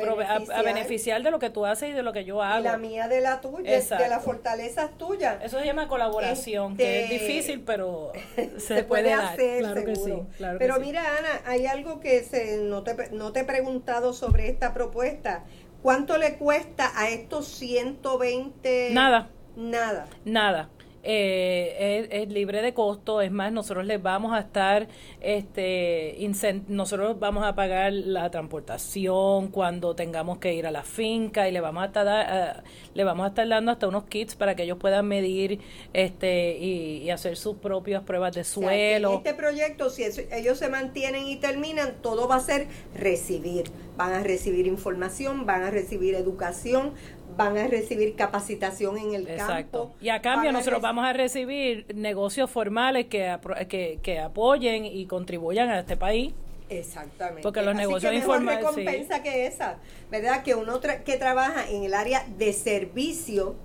beneficiar. 0.63 1.23
de 1.23 1.31
lo 1.31 1.39
que 1.39 1.49
tú 1.49 1.65
haces 1.65 1.89
y 1.89 1.93
de 1.93 2.03
lo 2.03 2.13
que 2.13 2.23
yo 2.23 2.41
hago. 2.41 2.59
Y 2.59 2.63
la 2.63 2.77
mía 2.77 3.07
de 3.07 3.21
la 3.21 3.41
tuya, 3.41 3.79
de 3.79 4.09
la 4.09 4.19
fortaleza 4.19 4.89
tuya. 4.97 5.39
Eso 5.43 5.59
se 5.59 5.65
llama 5.65 5.88
colaboración, 5.88 6.77
que 6.77 7.03
es 7.03 7.11
este, 7.11 7.25
difícil, 7.25 7.61
pero 7.61 8.11
se, 8.57 8.83
puede, 8.83 9.13
hacer, 9.13 9.64
Claro 9.73 9.86
que 9.86 9.95
sí. 9.95 10.13
pero 10.60 10.80
mira, 10.80 11.01
Ana, 11.17 11.41
hay 11.45 11.65
algo 11.65 11.99
que 11.99 12.23
se, 12.23 12.58
no, 12.58 12.84
te, 12.84 13.10
no 13.12 13.32
te 13.32 13.41
he 13.41 13.43
preguntado 13.43 14.13
sobre 14.13 14.49
esta 14.49 14.73
propuesta. 14.73 15.43
¿Cuánto 15.82 16.17
le 16.17 16.38
cuesta 16.38 16.91
a 16.95 17.10
estos 17.10 17.47
120? 17.47 18.89
Nada. 18.93 19.30
Nada. 19.56 20.08
Nada 20.25 20.69
eh, 21.07 22.07
es, 22.11 22.29
libre 22.29 22.61
de 22.61 22.73
costo. 22.73 23.21
Es 23.21 23.31
más, 23.31 23.51
nosotros 23.51 23.85
les 23.85 24.01
vamos 24.01 24.33
a 24.33 24.39
estar, 24.39 24.87
este, 25.21 26.17
nosotros 26.67 27.19
vamos 27.19 27.45
a 27.45 27.53
pagar 27.53 27.93
la 27.93 28.31
transportación 28.31 29.49
cuando 29.49 29.95
tengamos 29.95 30.39
que 30.39 30.53
ir 30.55 30.65
a 30.65 30.71
la 30.71 30.81
finca 30.81 31.47
y 31.47 31.51
le 31.51 31.61
vamos 31.61 31.83
a 31.83 31.85
estar, 31.85 32.63
le 32.93 33.03
vamos 33.03 33.25
a 33.25 33.29
estar 33.29 33.47
dando 33.47 33.71
hasta 33.71 33.87
unos 33.87 34.05
kits 34.05 34.35
para 34.35 34.55
que 34.55 34.63
ellos 34.63 34.79
puedan 34.79 35.07
medir 35.07 35.59
este 35.93 36.57
y, 36.57 37.09
hacer 37.15 37.37
sus 37.37 37.57
propias 37.57 38.03
pruebas 38.03 38.33
de 38.33 38.43
suelo. 38.43 39.13
este 39.13 39.33
proyecto, 39.33 39.89
si 39.89 40.03
ellos 40.31 40.57
se 40.57 40.69
mantienen 40.69 41.27
y 41.27 41.37
terminan, 41.37 41.93
todo 42.01 42.27
va 42.27 42.37
a 42.37 42.39
ser 42.39 42.67
recibir. 42.95 43.71
Van 43.95 44.11
a 44.11 44.23
recibir 44.23 44.67
información, 44.67 45.45
van 45.45 45.63
a 45.63 45.71
recibir 45.71 46.15
educación, 46.15 46.93
van 47.38 47.57
a 47.57 47.67
recibir 47.67 48.15
capacitación 48.15 48.97
en 48.97 49.13
el 49.15 49.27
Exacto. 49.27 49.93
Y 50.01 50.09
a 50.09 50.21
cambio 50.21 50.51
nosotros 50.51 50.81
vamos 50.81 51.05
a 51.05 51.13
recibir 51.13 51.85
negocios 51.93 52.49
formales 52.49 53.07
que, 53.07 53.38
que, 53.67 53.99
que 54.01 54.19
apoyen 54.19 54.85
y 54.85 55.05
contribuyan 55.05 55.69
a 55.69 55.79
este 55.79 55.97
país. 55.97 56.33
Exactamente. 56.69 57.41
Porque 57.43 57.61
los 57.61 57.75
Así 57.75 57.77
negocios 57.85 58.11
que 58.11 58.17
mejor 58.19 58.38
informales. 58.41 58.59
sí. 58.73 58.81
recompensa 58.81 59.23
que 59.23 59.45
esa, 59.45 59.77
¿verdad? 60.09 60.43
Que 60.43 60.55
uno 60.55 60.81
tra- 60.81 61.03
que 61.03 61.17
trabaja 61.17 61.69
en 61.69 61.83
el 61.83 61.93
área 61.93 62.25
de 62.38 62.53
servicio, 62.53 63.55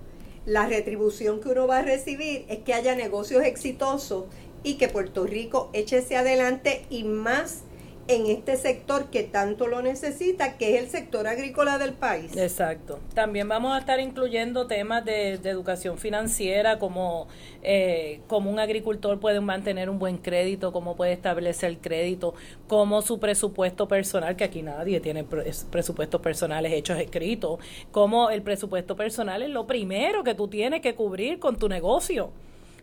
la 0.46 0.66
retribución 0.66 1.40
que 1.40 1.48
uno 1.48 1.66
va 1.66 1.78
a 1.78 1.82
recibir 1.82 2.44
es 2.48 2.58
que 2.58 2.74
haya 2.74 2.94
negocios 2.96 3.42
exitosos 3.44 4.24
y 4.62 4.74
que 4.74 4.88
Puerto 4.88 5.24
Rico 5.26 5.70
eche 5.72 5.98
hacia 5.98 6.20
adelante 6.20 6.84
y 6.90 7.04
más 7.04 7.62
en 8.10 8.26
este 8.26 8.56
sector 8.56 9.06
que 9.10 9.22
tanto 9.22 9.68
lo 9.68 9.82
necesita, 9.82 10.58
que 10.58 10.74
es 10.76 10.82
el 10.82 10.90
sector 10.90 11.26
agrícola 11.28 11.78
del 11.78 11.92
país. 11.92 12.36
Exacto. 12.36 12.98
También 13.14 13.48
vamos 13.48 13.74
a 13.74 13.78
estar 13.78 14.00
incluyendo 14.00 14.66
temas 14.66 15.04
de, 15.04 15.34
educación 15.34 15.96
financiera, 15.96 16.78
como 16.78 17.28
eh, 17.62 18.20
cómo 18.26 18.50
un 18.50 18.58
agricultor 18.58 19.20
puede 19.20 19.40
mantener 19.40 19.88
un 19.88 19.98
buen 19.98 20.18
crédito, 20.18 20.72
cómo 20.72 20.96
puede 20.96 21.12
establecer 21.12 21.78
crédito, 21.78 22.34
cómo 22.66 23.00
su 23.02 23.20
presupuesto 23.20 23.86
personal, 23.86 24.34
que 24.34 24.44
aquí 24.44 24.62
nadie 24.62 25.00
tiene 25.00 25.22
pre- 25.24 25.48
es- 25.48 25.66
presupuestos 25.70 26.20
personales 26.20 26.72
hechos 26.72 26.98
escritos, 26.98 27.60
cómo 27.92 28.30
el 28.30 28.42
presupuesto 28.42 28.96
personal 28.96 29.42
es 29.42 29.50
lo 29.50 29.66
primero 29.66 30.24
que 30.24 30.34
tú 30.34 30.48
tienes 30.48 30.80
que 30.80 30.94
cubrir 30.94 31.38
con 31.38 31.56
tu 31.56 31.68
negocio. 31.68 32.30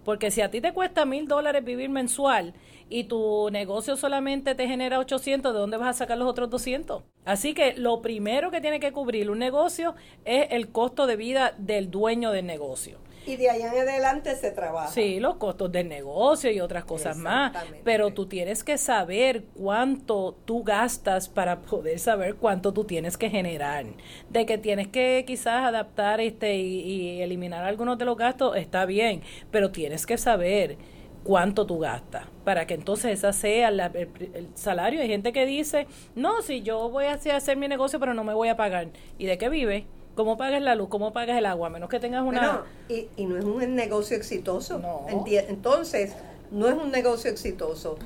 Porque 0.07 0.31
si 0.31 0.39
a 0.39 0.49
ti 0.49 0.61
te 0.61 0.71
cuesta 0.71 1.03
mil 1.03 1.27
dólares 1.27 1.65
vivir 1.65 1.89
mensual 1.89 2.53
y 2.89 3.03
tu 3.03 3.49
negocio 3.51 3.97
solamente 3.97 4.55
te 4.55 4.65
genera 4.65 4.99
800, 4.99 5.51
¿de 5.51 5.59
dónde 5.59 5.75
vas 5.75 5.89
a 5.89 5.93
sacar 5.99 6.17
los 6.17 6.29
otros 6.29 6.49
200? 6.49 7.03
Así 7.25 7.53
que 7.53 7.73
lo 7.73 8.01
primero 8.01 8.49
que 8.49 8.61
tiene 8.61 8.79
que 8.79 8.93
cubrir 8.93 9.29
un 9.29 9.39
negocio 9.39 9.95
es 10.23 10.47
el 10.51 10.69
costo 10.69 11.07
de 11.07 11.17
vida 11.17 11.55
del 11.57 11.91
dueño 11.91 12.31
del 12.31 12.45
negocio. 12.45 12.99
Y 13.27 13.35
de 13.35 13.49
allá 13.49 13.71
en 13.73 13.79
adelante 13.89 14.35
se 14.35 14.51
trabaja. 14.51 14.87
Sí, 14.87 15.19
los 15.19 15.35
costos 15.35 15.71
del 15.71 15.89
negocio 15.89 16.49
y 16.51 16.59
otras 16.61 16.85
cosas 16.85 17.17
más. 17.17 17.51
Pero 17.83 18.11
tú 18.13 18.25
tienes 18.27 18.63
que 18.63 18.77
saber 18.77 19.43
cuánto 19.55 20.35
tú 20.45 20.63
gastas 20.63 21.27
para 21.29 21.59
poder 21.61 21.99
saber 21.99 22.35
cuánto 22.35 22.73
tú 22.73 22.85
tienes 22.85 23.17
que 23.17 23.29
generar. 23.29 23.85
De 24.29 24.45
que 24.45 24.57
tienes 24.57 24.87
que 24.87 25.23
quizás 25.27 25.65
adaptar 25.65 26.21
este 26.21 26.55
y, 26.55 26.79
y 26.81 27.21
eliminar 27.21 27.63
algunos 27.65 27.97
de 27.97 28.05
los 28.05 28.17
gastos, 28.17 28.55
está 28.57 28.85
bien, 28.85 29.21
pero 29.51 29.71
tienes 29.71 30.05
que 30.05 30.17
saber 30.17 30.77
cuánto 31.23 31.65
tú 31.65 31.79
gastas 31.79 32.25
para 32.45 32.65
que 32.65 32.73
entonces 32.75 33.11
esa 33.11 33.33
sea 33.33 33.69
la- 33.69 33.87
el, 33.87 34.09
el 34.33 34.47
salario. 34.53 35.01
Hay 35.01 35.09
gente 35.09 35.33
que 35.33 35.45
dice, 35.45 35.85
no, 36.15 36.41
si 36.41 36.61
yo 36.61 36.89
voy 36.89 37.05
a 37.05 37.13
hacer, 37.13 37.33
hacer 37.35 37.57
mi 37.57 37.67
negocio, 37.67 37.99
pero 37.99 38.13
no 38.13 38.23
me 38.23 38.33
voy 38.33 38.47
a 38.47 38.55
pagar. 38.55 38.87
¿Y 39.17 39.25
de 39.25 39.37
qué 39.37 39.49
vive? 39.49 39.85
¿Cómo 40.17 40.35
pagas 40.35 40.63
la 40.63 40.73
luz? 40.73 40.89
¿Cómo 40.89 41.13
pagas 41.13 41.37
el 41.37 41.45
agua? 41.45 41.67
A 41.67 41.69
menos 41.69 41.89
que 41.89 41.99
tengas 41.99 42.23
una... 42.23 42.39
Bueno, 42.39 42.63
y, 42.89 43.07
y 43.21 43.25
no 43.27 43.37
es 43.37 43.45
un 43.45 43.75
negocio 43.75 44.17
exitoso. 44.17 44.79
No. 44.79 45.05
Entonces, 45.27 46.13
no 46.49 46.67
es 46.67 46.73
un 46.73 46.91
negocio 46.91 47.29
exitoso. 47.29 47.99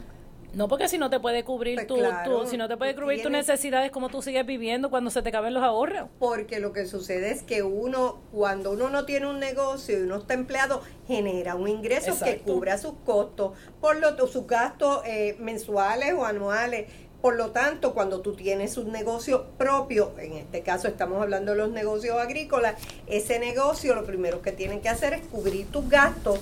No, 0.53 0.67
porque 0.67 0.89
si 0.89 0.97
no 0.97 1.09
te 1.09 1.21
puede 1.21 1.45
cubrir 1.45 1.75
Pues 1.75 1.87
tu, 1.87 1.95
claro, 1.95 2.41
tu- 2.41 2.47
si 2.47 2.57
no 2.57 2.67
te 2.67 2.75
puede 2.75 2.93
cubrir 2.93 3.21
tus 3.21 3.31
necesidades, 3.31 3.89
¿cómo 3.91 4.09
tú 4.09 4.21
sigues 4.21 4.45
viviendo 4.45 4.89
cuando 4.89 5.09
se 5.09 5.21
te 5.21 5.29
acaben 5.29 5.53
los 5.53 5.63
ahorros? 5.63 6.09
Porque 6.19 6.59
lo 6.59 6.73
que 6.73 6.85
sucede 6.85 7.31
es 7.31 7.43
que 7.43 7.63
uno, 7.63 8.17
cuando 8.33 8.71
uno 8.71 8.89
no 8.89 9.05
tiene 9.05 9.27
un 9.27 9.39
negocio 9.39 9.97
y 9.97 10.01
uno 10.01 10.17
está 10.17 10.33
empleado, 10.33 10.81
genera 11.07 11.55
un 11.55 11.69
ingreso 11.69 12.13
que 12.21 12.39
cubra 12.39 12.77
sus 12.77 12.95
costos, 13.05 13.53
por 13.79 13.95
lo 13.95 14.27
sus 14.27 14.45
gastos 14.45 15.01
eh, 15.05 15.37
mensuales 15.39 16.13
o 16.15 16.25
anuales. 16.25 16.91
Por 17.21 17.35
lo 17.35 17.51
tanto, 17.51 17.93
cuando 17.93 18.21
tú 18.21 18.33
tienes 18.33 18.77
un 18.77 18.91
negocio 18.91 19.45
propio, 19.57 20.11
en 20.17 20.33
este 20.33 20.61
caso 20.61 20.87
estamos 20.87 21.21
hablando 21.21 21.51
de 21.51 21.57
los 21.57 21.69
negocios 21.69 22.17
agrícolas, 22.17 22.81
ese 23.05 23.37
negocio 23.37 23.93
lo 23.93 24.05
primero 24.05 24.41
que 24.41 24.51
tienen 24.51 24.81
que 24.81 24.89
hacer 24.89 25.13
es 25.13 25.21
cubrir 25.27 25.67
tus 25.67 25.87
gastos 25.87 26.39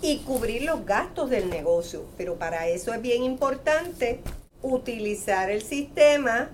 y 0.00 0.20
cubrir 0.20 0.62
los 0.62 0.86
gastos 0.86 1.28
del 1.28 1.50
negocio. 1.50 2.06
Pero 2.16 2.36
para 2.36 2.68
eso 2.68 2.94
es 2.94 3.02
bien 3.02 3.22
importante 3.22 4.20
utilizar 4.62 5.50
el 5.50 5.60
sistema 5.60 6.50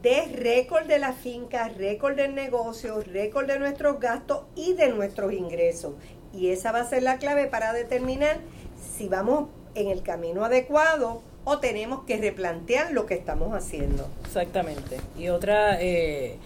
de 0.00 0.26
récord 0.26 0.86
de 0.86 1.00
la 1.00 1.12
finca, 1.12 1.68
récord 1.70 2.14
del 2.14 2.36
negocio, 2.36 3.00
récord 3.00 3.48
de 3.48 3.58
nuestros 3.58 3.98
gastos 3.98 4.42
y 4.54 4.74
de 4.74 4.90
nuestros 4.90 5.32
ingresos. 5.32 5.94
Y 6.32 6.50
esa 6.50 6.70
va 6.70 6.82
a 6.82 6.88
ser 6.88 7.02
la 7.02 7.18
clave 7.18 7.46
para 7.46 7.72
determinar 7.72 8.38
si 8.96 9.08
vamos 9.08 9.48
en 9.74 9.88
el 9.88 10.04
camino 10.04 10.44
adecuado 10.44 11.22
o 11.44 11.58
tenemos 11.58 12.04
que 12.04 12.16
replantear 12.16 12.92
lo 12.92 13.06
que 13.06 13.14
estamos 13.14 13.54
haciendo. 13.54 14.08
Exactamente. 14.24 14.98
Y 15.18 15.28
otra, 15.28 15.80
eh, 15.80 16.36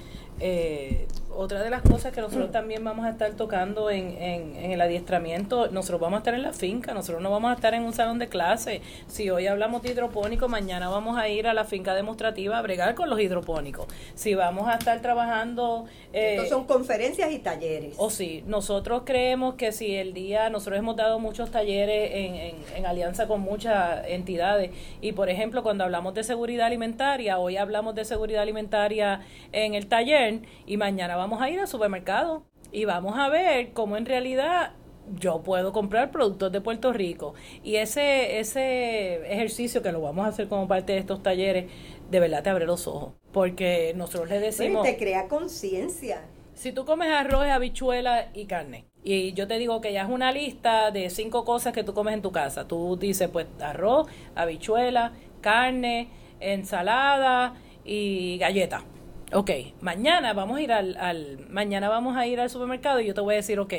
eh, 0.41 1.07
otra 1.41 1.63
de 1.63 1.71
las 1.71 1.83
cosas 1.83 2.13
que 2.13 2.21
nosotros 2.21 2.51
también 2.51 2.83
vamos 2.83 3.07
a 3.07 3.11
estar 3.11 3.31
tocando 3.35 3.91
en, 3.91 4.11
en, 4.21 4.57
en 4.57 4.73
el 4.73 4.81
adiestramiento, 4.81 5.69
nosotros 5.71 6.01
vamos 6.01 6.17
a 6.17 6.19
estar 6.19 6.35
en 6.35 6.43
la 6.43 6.53
finca, 6.53 6.95
nosotros 6.95 7.23
no 7.23 7.31
vamos 7.31 7.53
a 7.53 7.55
estar 7.55 7.75
en 7.75 7.83
un 7.85 7.93
salón 7.93 8.19
de 8.19 8.29
clase. 8.29 8.83
Si 9.07 9.31
hoy 9.31 9.47
hablamos 9.47 9.83
de 9.83 9.93
hidropónico, 9.93 10.49
mañana 10.49 10.89
vamos 10.89 11.17
a 11.17 11.29
ir 11.29 11.47
a 11.47 11.55
la 11.55 11.63
finca 11.63 11.95
demostrativa 11.95 12.59
a 12.59 12.63
bregar 12.63 12.97
con 12.97 13.09
los 13.09 13.21
hidropónicos. 13.21 13.87
Si 14.17 14.35
vamos 14.35 14.67
a 14.67 14.75
estar 14.75 15.01
trabajando... 15.01 15.87
eh, 16.13 16.35
Estos 16.35 16.49
son 16.49 16.65
conferencias 16.65 17.31
y 17.31 17.39
talleres. 17.39 17.95
O 17.99 18.11
sí, 18.11 18.43
nosotros 18.49 19.03
creemos 19.05 19.55
que 19.55 19.71
si 19.71 19.95
el 19.95 20.15
día, 20.15 20.51
nosotros 20.51 20.77
hemos 20.81 20.97
dado 20.97 21.21
muchos 21.21 21.53
talleres 21.53 22.11
en, 22.15 22.35
en, 22.35 22.55
en 22.75 22.85
alianza 22.87 23.29
con 23.29 23.43
muchas 23.43 24.05
entidades 24.09 24.73
y 25.01 25.13
por 25.13 25.29
ejemplo 25.31 25.63
cuando 25.63 25.85
hablamos 25.85 26.15
de 26.15 26.25
seguridad 26.25 26.67
alimentaria, 26.67 27.39
hoy 27.39 27.57
hablamos 27.59 27.95
de 27.95 28.05
seguridad 28.05 28.43
alimentaria 28.43 29.21
en 29.53 29.75
el 29.75 29.87
taller 29.87 30.41
y 30.67 30.77
mañana 30.77 31.15
vamos 31.15 31.28
a 31.41 31.51
ir 31.51 31.61
al 31.61 31.69
supermercado 31.69 32.45
y 32.73 32.85
vamos 32.85 33.19
a 33.19 33.29
ver 33.29 33.73
cómo 33.73 33.97
en 33.97 34.07
realidad 34.07 34.73
yo 35.19 35.43
puedo 35.43 35.73
comprar 35.73 36.11
productos 36.11 36.53
de 36.53 36.61
Puerto 36.61 36.93
Rico 36.93 37.35
y 37.63 37.77
ese 37.77 38.41
ese 38.41 39.33
ejercicio 39.33 39.83
que 39.83 39.91
lo 39.93 40.01
vamos 40.01 40.27
a 40.27 40.29
hacer 40.29 40.49
como 40.49 40.69
parte 40.69 40.93
de 40.93 40.99
estos 40.99 41.23
talleres 41.23 41.71
de 42.11 42.21
verdad 42.21 42.43
te 42.43 42.51
abre 42.51 42.67
los 42.67 42.87
ojos 42.87 43.15
porque 43.33 43.93
nosotros 43.97 44.29
le 44.29 44.39
decimos 44.39 44.83
te 44.85 44.97
crea 44.99 45.29
conciencia. 45.29 46.27
si 46.55 46.73
tú 46.73 46.85
comes 46.85 47.09
arroz, 47.11 47.47
habichuela 47.47 48.29
y 48.35 48.47
carne, 48.47 48.85
y 49.03 49.33
yo 49.33 49.47
te 49.47 49.59
digo 49.59 49.81
que 49.81 49.93
ya 49.93 50.03
es 50.03 50.11
una 50.11 50.33
lista 50.33 50.91
de 50.91 51.09
cinco 51.09 51.45
cosas 51.45 51.73
que 51.73 51.85
tú 51.85 51.95
comes 51.95 52.15
en 52.15 52.23
tu 52.23 52.33
casa, 52.33 52.67
tú 52.69 52.97
dices 52.99 53.31
pues 53.31 53.47
arroz, 53.61 54.09
habichuela, 54.35 55.13
carne, 55.41 56.09
ensalada 56.41 57.55
y 57.85 58.37
galleta. 58.39 58.85
Ok, 59.33 59.51
mañana 59.83 60.33
vamos 60.33 60.57
a 60.59 60.63
ir 60.63 60.73
al, 60.73 60.97
al 60.97 61.47
mañana 61.51 61.91
vamos 61.91 62.17
a 62.17 62.27
ir 62.27 62.41
al 62.41 62.49
supermercado 62.49 63.01
y 63.01 63.07
yo 63.07 63.15
te 63.15 63.21
voy 63.21 63.35
a 63.35 63.37
decir, 63.37 63.61
ok, 63.61 63.75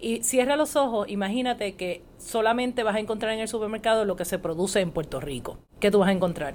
y 0.00 0.22
cierra 0.22 0.56
los 0.56 0.76
ojos, 0.76 1.08
imagínate 1.08 1.74
que 1.74 2.02
solamente 2.18 2.84
vas 2.84 2.94
a 2.94 3.00
encontrar 3.00 3.32
en 3.32 3.40
el 3.40 3.48
supermercado 3.48 4.04
lo 4.04 4.14
que 4.14 4.24
se 4.24 4.38
produce 4.38 4.80
en 4.80 4.92
Puerto 4.92 5.18
Rico. 5.20 5.58
¿Qué 5.80 5.90
tú 5.90 5.98
vas 5.98 6.10
a 6.10 6.12
encontrar? 6.12 6.54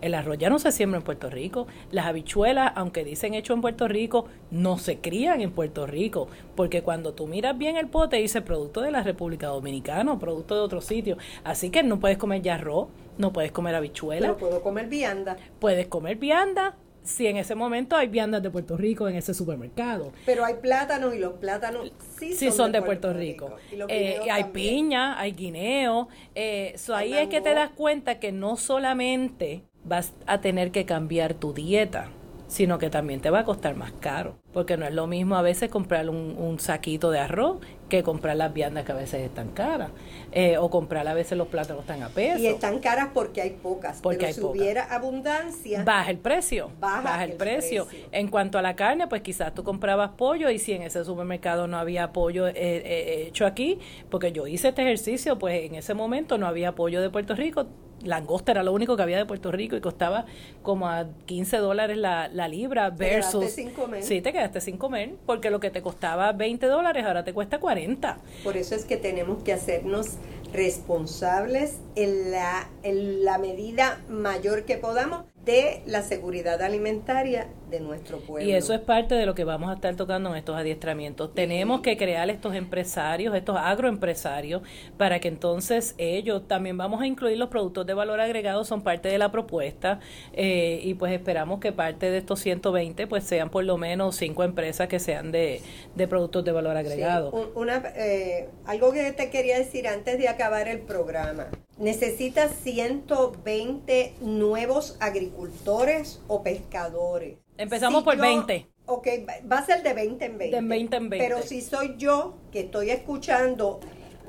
El 0.00 0.14
arroz 0.14 0.36
ya 0.36 0.50
no 0.50 0.58
se 0.58 0.72
siembra 0.72 0.98
en 0.98 1.04
Puerto 1.04 1.30
Rico. 1.30 1.68
Las 1.90 2.06
habichuelas, 2.06 2.72
aunque 2.74 3.02
dicen 3.04 3.34
hecho 3.34 3.54
en 3.54 3.62
Puerto 3.62 3.88
Rico, 3.88 4.26
no 4.50 4.76
se 4.78 4.98
crían 4.98 5.40
en 5.40 5.52
Puerto 5.52 5.86
Rico. 5.86 6.28
Porque 6.54 6.82
cuando 6.82 7.14
tú 7.14 7.26
miras 7.26 7.56
bien 7.56 7.76
el 7.78 7.88
pote, 7.88 8.16
dice 8.16 8.42
producto 8.42 8.82
de 8.82 8.90
la 8.90 9.02
República 9.02 9.46
Dominicana 9.46 10.12
o 10.12 10.18
producto 10.18 10.54
de 10.54 10.60
otro 10.60 10.82
sitio. 10.82 11.16
Así 11.44 11.70
que 11.70 11.82
no 11.82 11.98
puedes 11.98 12.18
comer 12.18 12.42
ya 12.42 12.56
arroz, 12.56 12.88
no 13.16 13.32
puedes 13.32 13.52
comer 13.52 13.74
habichuela, 13.74 14.26
Pero 14.26 14.38
puedo 14.38 14.62
comer 14.62 14.86
vianda. 14.88 15.38
puedes 15.60 15.86
comer 15.86 16.16
vianda. 16.18 16.76
Si 17.06 17.26
en 17.26 17.36
ese 17.36 17.54
momento 17.54 17.96
hay 17.96 18.08
viandas 18.08 18.42
de 18.42 18.50
Puerto 18.50 18.76
Rico 18.76 19.08
en 19.08 19.16
ese 19.16 19.32
supermercado. 19.32 20.12
Pero 20.24 20.44
hay 20.44 20.54
plátanos 20.54 21.14
y 21.14 21.18
los 21.18 21.34
plátanos 21.34 21.92
sí, 22.18 22.32
Sí, 22.34 22.50
son, 22.50 22.72
de 22.72 22.82
Puerto, 22.82 23.12
Rico. 23.12 23.56
Y 23.70 23.76
Eh, 23.88 24.18
hay 24.30 24.42
también. 24.44 24.52
piña, 24.52 25.18
hay 25.18 25.32
guineo. 25.32 26.08
Eh, 26.34 26.74
so 26.76 26.94
Hay 26.94 27.12
ahí 27.14 27.24
es 27.24 27.28
que 27.28 27.40
te 27.40 27.54
das 27.54 27.70
cuenta 27.70 28.18
que 28.18 28.32
no 28.32 28.56
solamente 28.56 29.62
vas 29.84 30.12
a 30.26 30.40
tener 30.40 30.72
que 30.72 30.84
cambiar 30.84 31.34
tu 31.34 31.52
dieta, 31.54 32.08
sino 32.48 32.78
que 32.78 32.90
también 32.90 33.20
te 33.20 33.30
va 33.30 33.40
a 33.40 33.44
costar 33.44 33.76
más 33.76 33.92
caro. 33.92 34.38
Porque 34.52 34.76
no 34.76 34.84
es 34.86 34.94
lo 34.94 35.06
mismo 35.06 35.36
a 35.36 35.42
veces 35.42 35.70
comprar 35.70 36.08
un, 36.10 36.34
un 36.38 36.58
saquito 36.58 37.10
de 37.10 37.20
arroz 37.20 37.58
que 37.88 38.02
comprar 38.02 38.36
las 38.36 38.52
viandas 38.52 38.84
que 38.84 38.92
a 38.92 38.96
veces 38.96 39.22
están 39.22 39.48
caras. 39.50 39.90
Eh, 40.32 40.58
o 40.58 40.68
comprar 40.70 41.06
a 41.06 41.14
veces 41.14 41.38
los 41.38 41.48
plátanos 41.48 41.86
tan 41.86 42.02
a 42.02 42.08
peso. 42.08 42.38
Y 42.40 42.46
están 42.46 42.78
caras 42.80 43.08
porque 43.14 43.40
hay 43.40 43.50
pocas. 43.50 44.00
Porque 44.02 44.18
pero 44.18 44.28
hay 44.28 44.34
si 44.34 44.40
pocas. 44.40 44.60
hubiera 44.60 44.84
abundancia, 44.94 45.84
Baja 45.84 46.10
el 46.10 46.18
precio. 46.18 46.70
Baja 46.80 47.24
el, 47.24 47.32
el 47.32 47.36
precio. 47.36 47.86
precio. 47.86 48.08
En 48.12 48.28
cuanto 48.28 48.58
a 48.58 48.62
la 48.62 48.76
carne, 48.76 49.06
pues 49.06 49.22
quizás 49.22 49.54
tú 49.54 49.64
comprabas 49.64 50.10
pollo 50.16 50.50
y 50.50 50.58
si 50.58 50.72
en 50.72 50.82
ese 50.82 51.04
supermercado 51.04 51.66
no 51.66 51.78
había 51.78 52.12
pollo 52.12 52.46
eh, 52.48 52.52
eh, 52.56 53.24
hecho 53.28 53.46
aquí, 53.46 53.78
porque 54.10 54.32
yo 54.32 54.46
hice 54.46 54.68
este 54.68 54.82
ejercicio, 54.82 55.38
pues 55.38 55.64
en 55.64 55.76
ese 55.76 55.94
momento 55.94 56.38
no 56.38 56.46
había 56.46 56.74
pollo 56.74 57.00
de 57.00 57.10
Puerto 57.10 57.34
Rico. 57.34 57.66
Langosta 58.06 58.52
era 58.52 58.62
lo 58.62 58.72
único 58.72 58.96
que 58.96 59.02
había 59.02 59.18
de 59.18 59.26
Puerto 59.26 59.52
Rico 59.52 59.76
y 59.76 59.80
costaba 59.80 60.26
como 60.62 60.88
a 60.88 61.06
15 61.26 61.58
dólares 61.58 61.96
la, 61.96 62.28
la 62.28 62.48
libra 62.48 62.94
Te 62.94 63.08
quedaste 63.08 63.36
versus... 63.38 63.52
sin 63.52 63.70
comer. 63.70 64.02
Sí, 64.02 64.20
te 64.20 64.32
quedaste 64.32 64.60
sin 64.60 64.76
comer, 64.76 65.14
porque 65.26 65.50
lo 65.50 65.60
que 65.60 65.70
te 65.70 65.82
costaba 65.82 66.32
20 66.32 66.66
dólares 66.66 67.04
ahora 67.04 67.24
te 67.24 67.32
cuesta 67.32 67.58
40. 67.58 68.18
por 68.44 68.56
eso 68.56 68.74
es 68.74 68.84
que 68.84 68.96
tenemos 68.96 69.42
que 69.42 69.52
hacernos 69.52 70.16
responsables 70.52 71.78
en 71.96 72.30
la, 72.30 72.68
en 72.82 73.24
la 73.24 73.38
medida 73.38 74.00
mayor 74.08 74.64
que 74.64 74.76
podamos 74.76 75.24
de 75.44 75.82
la 75.86 76.02
seguridad 76.02 76.60
alimentaria 76.62 77.48
de 77.68 77.80
nuestro 77.80 78.18
pueblo. 78.18 78.48
Y 78.48 78.54
eso 78.54 78.74
es 78.74 78.80
parte 78.80 79.14
de 79.14 79.26
lo 79.26 79.34
que 79.34 79.44
vamos 79.44 79.70
a 79.70 79.74
estar 79.74 79.94
tocando 79.96 80.30
en 80.30 80.36
estos 80.36 80.56
adiestramientos. 80.56 81.34
Tenemos 81.34 81.80
que 81.80 81.96
crear 81.96 82.28
estos 82.30 82.54
empresarios, 82.54 83.34
estos 83.34 83.56
agroempresarios, 83.56 84.62
para 84.96 85.20
que 85.20 85.28
entonces 85.28 85.94
ellos 85.98 86.46
también 86.46 86.76
vamos 86.76 87.00
a 87.00 87.06
incluir 87.06 87.38
los 87.38 87.48
productos 87.48 87.86
de 87.86 87.94
valor 87.94 88.20
agregado, 88.20 88.64
son 88.64 88.82
parte 88.82 89.08
de 89.08 89.18
la 89.18 89.30
propuesta 89.30 90.00
eh, 90.32 90.80
y 90.82 90.94
pues 90.94 91.12
esperamos 91.12 91.60
que 91.60 91.72
parte 91.72 92.10
de 92.10 92.18
estos 92.18 92.40
120 92.40 93.06
pues 93.06 93.24
sean 93.24 93.50
por 93.50 93.64
lo 93.64 93.76
menos 93.76 94.16
cinco 94.16 94.44
empresas 94.44 94.88
que 94.88 95.00
sean 95.00 95.32
de, 95.32 95.60
productos 96.08 96.44
de 96.44 96.52
valor 96.52 96.76
agregado. 96.76 97.30
una, 97.54 97.82
eh, 97.96 98.48
algo 98.64 98.92
que 98.92 99.12
te 99.12 99.30
quería 99.30 99.58
decir 99.58 99.88
antes 99.88 100.18
de 100.18 100.28
acabar 100.28 100.68
el 100.68 100.80
programa. 100.80 101.48
Necesitas 101.78 102.52
120 102.62 104.14
nuevos 104.22 104.96
agricultores 104.98 106.20
o 106.26 106.42
pescadores. 106.42 107.45
Empezamos 107.58 108.02
por 108.02 108.16
20. 108.16 108.66
Ok, 108.86 109.08
va 109.50 109.58
a 109.58 109.66
ser 109.66 109.82
de 109.82 109.94
20 109.94 110.24
en 110.24 110.38
20. 110.38 110.56
De 110.56 110.62
20 110.62 110.96
en 110.96 111.08
20. 111.10 111.28
Pero 111.28 111.42
si 111.42 111.60
soy 111.60 111.96
yo 111.98 112.36
que 112.52 112.60
estoy 112.60 112.90
escuchando 112.90 113.80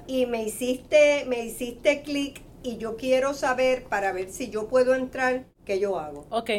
y 0.08 0.26
me 0.26 0.44
hiciste, 0.44 1.26
me 1.28 1.46
hiciste 1.46 2.02
clic 2.02 2.42
y 2.63 2.78
yo 2.78 2.96
quiero 2.98 3.34
saber 3.34 3.84
para 3.86 4.12
ver 4.13 4.30
si 4.30 4.50
yo 4.50 4.68
puedo 4.68 4.96
entrar, 4.96 5.46
¿qué 5.63 5.80
yo 5.80 6.00
hago? 6.00 6.26
Ok, 6.32 6.50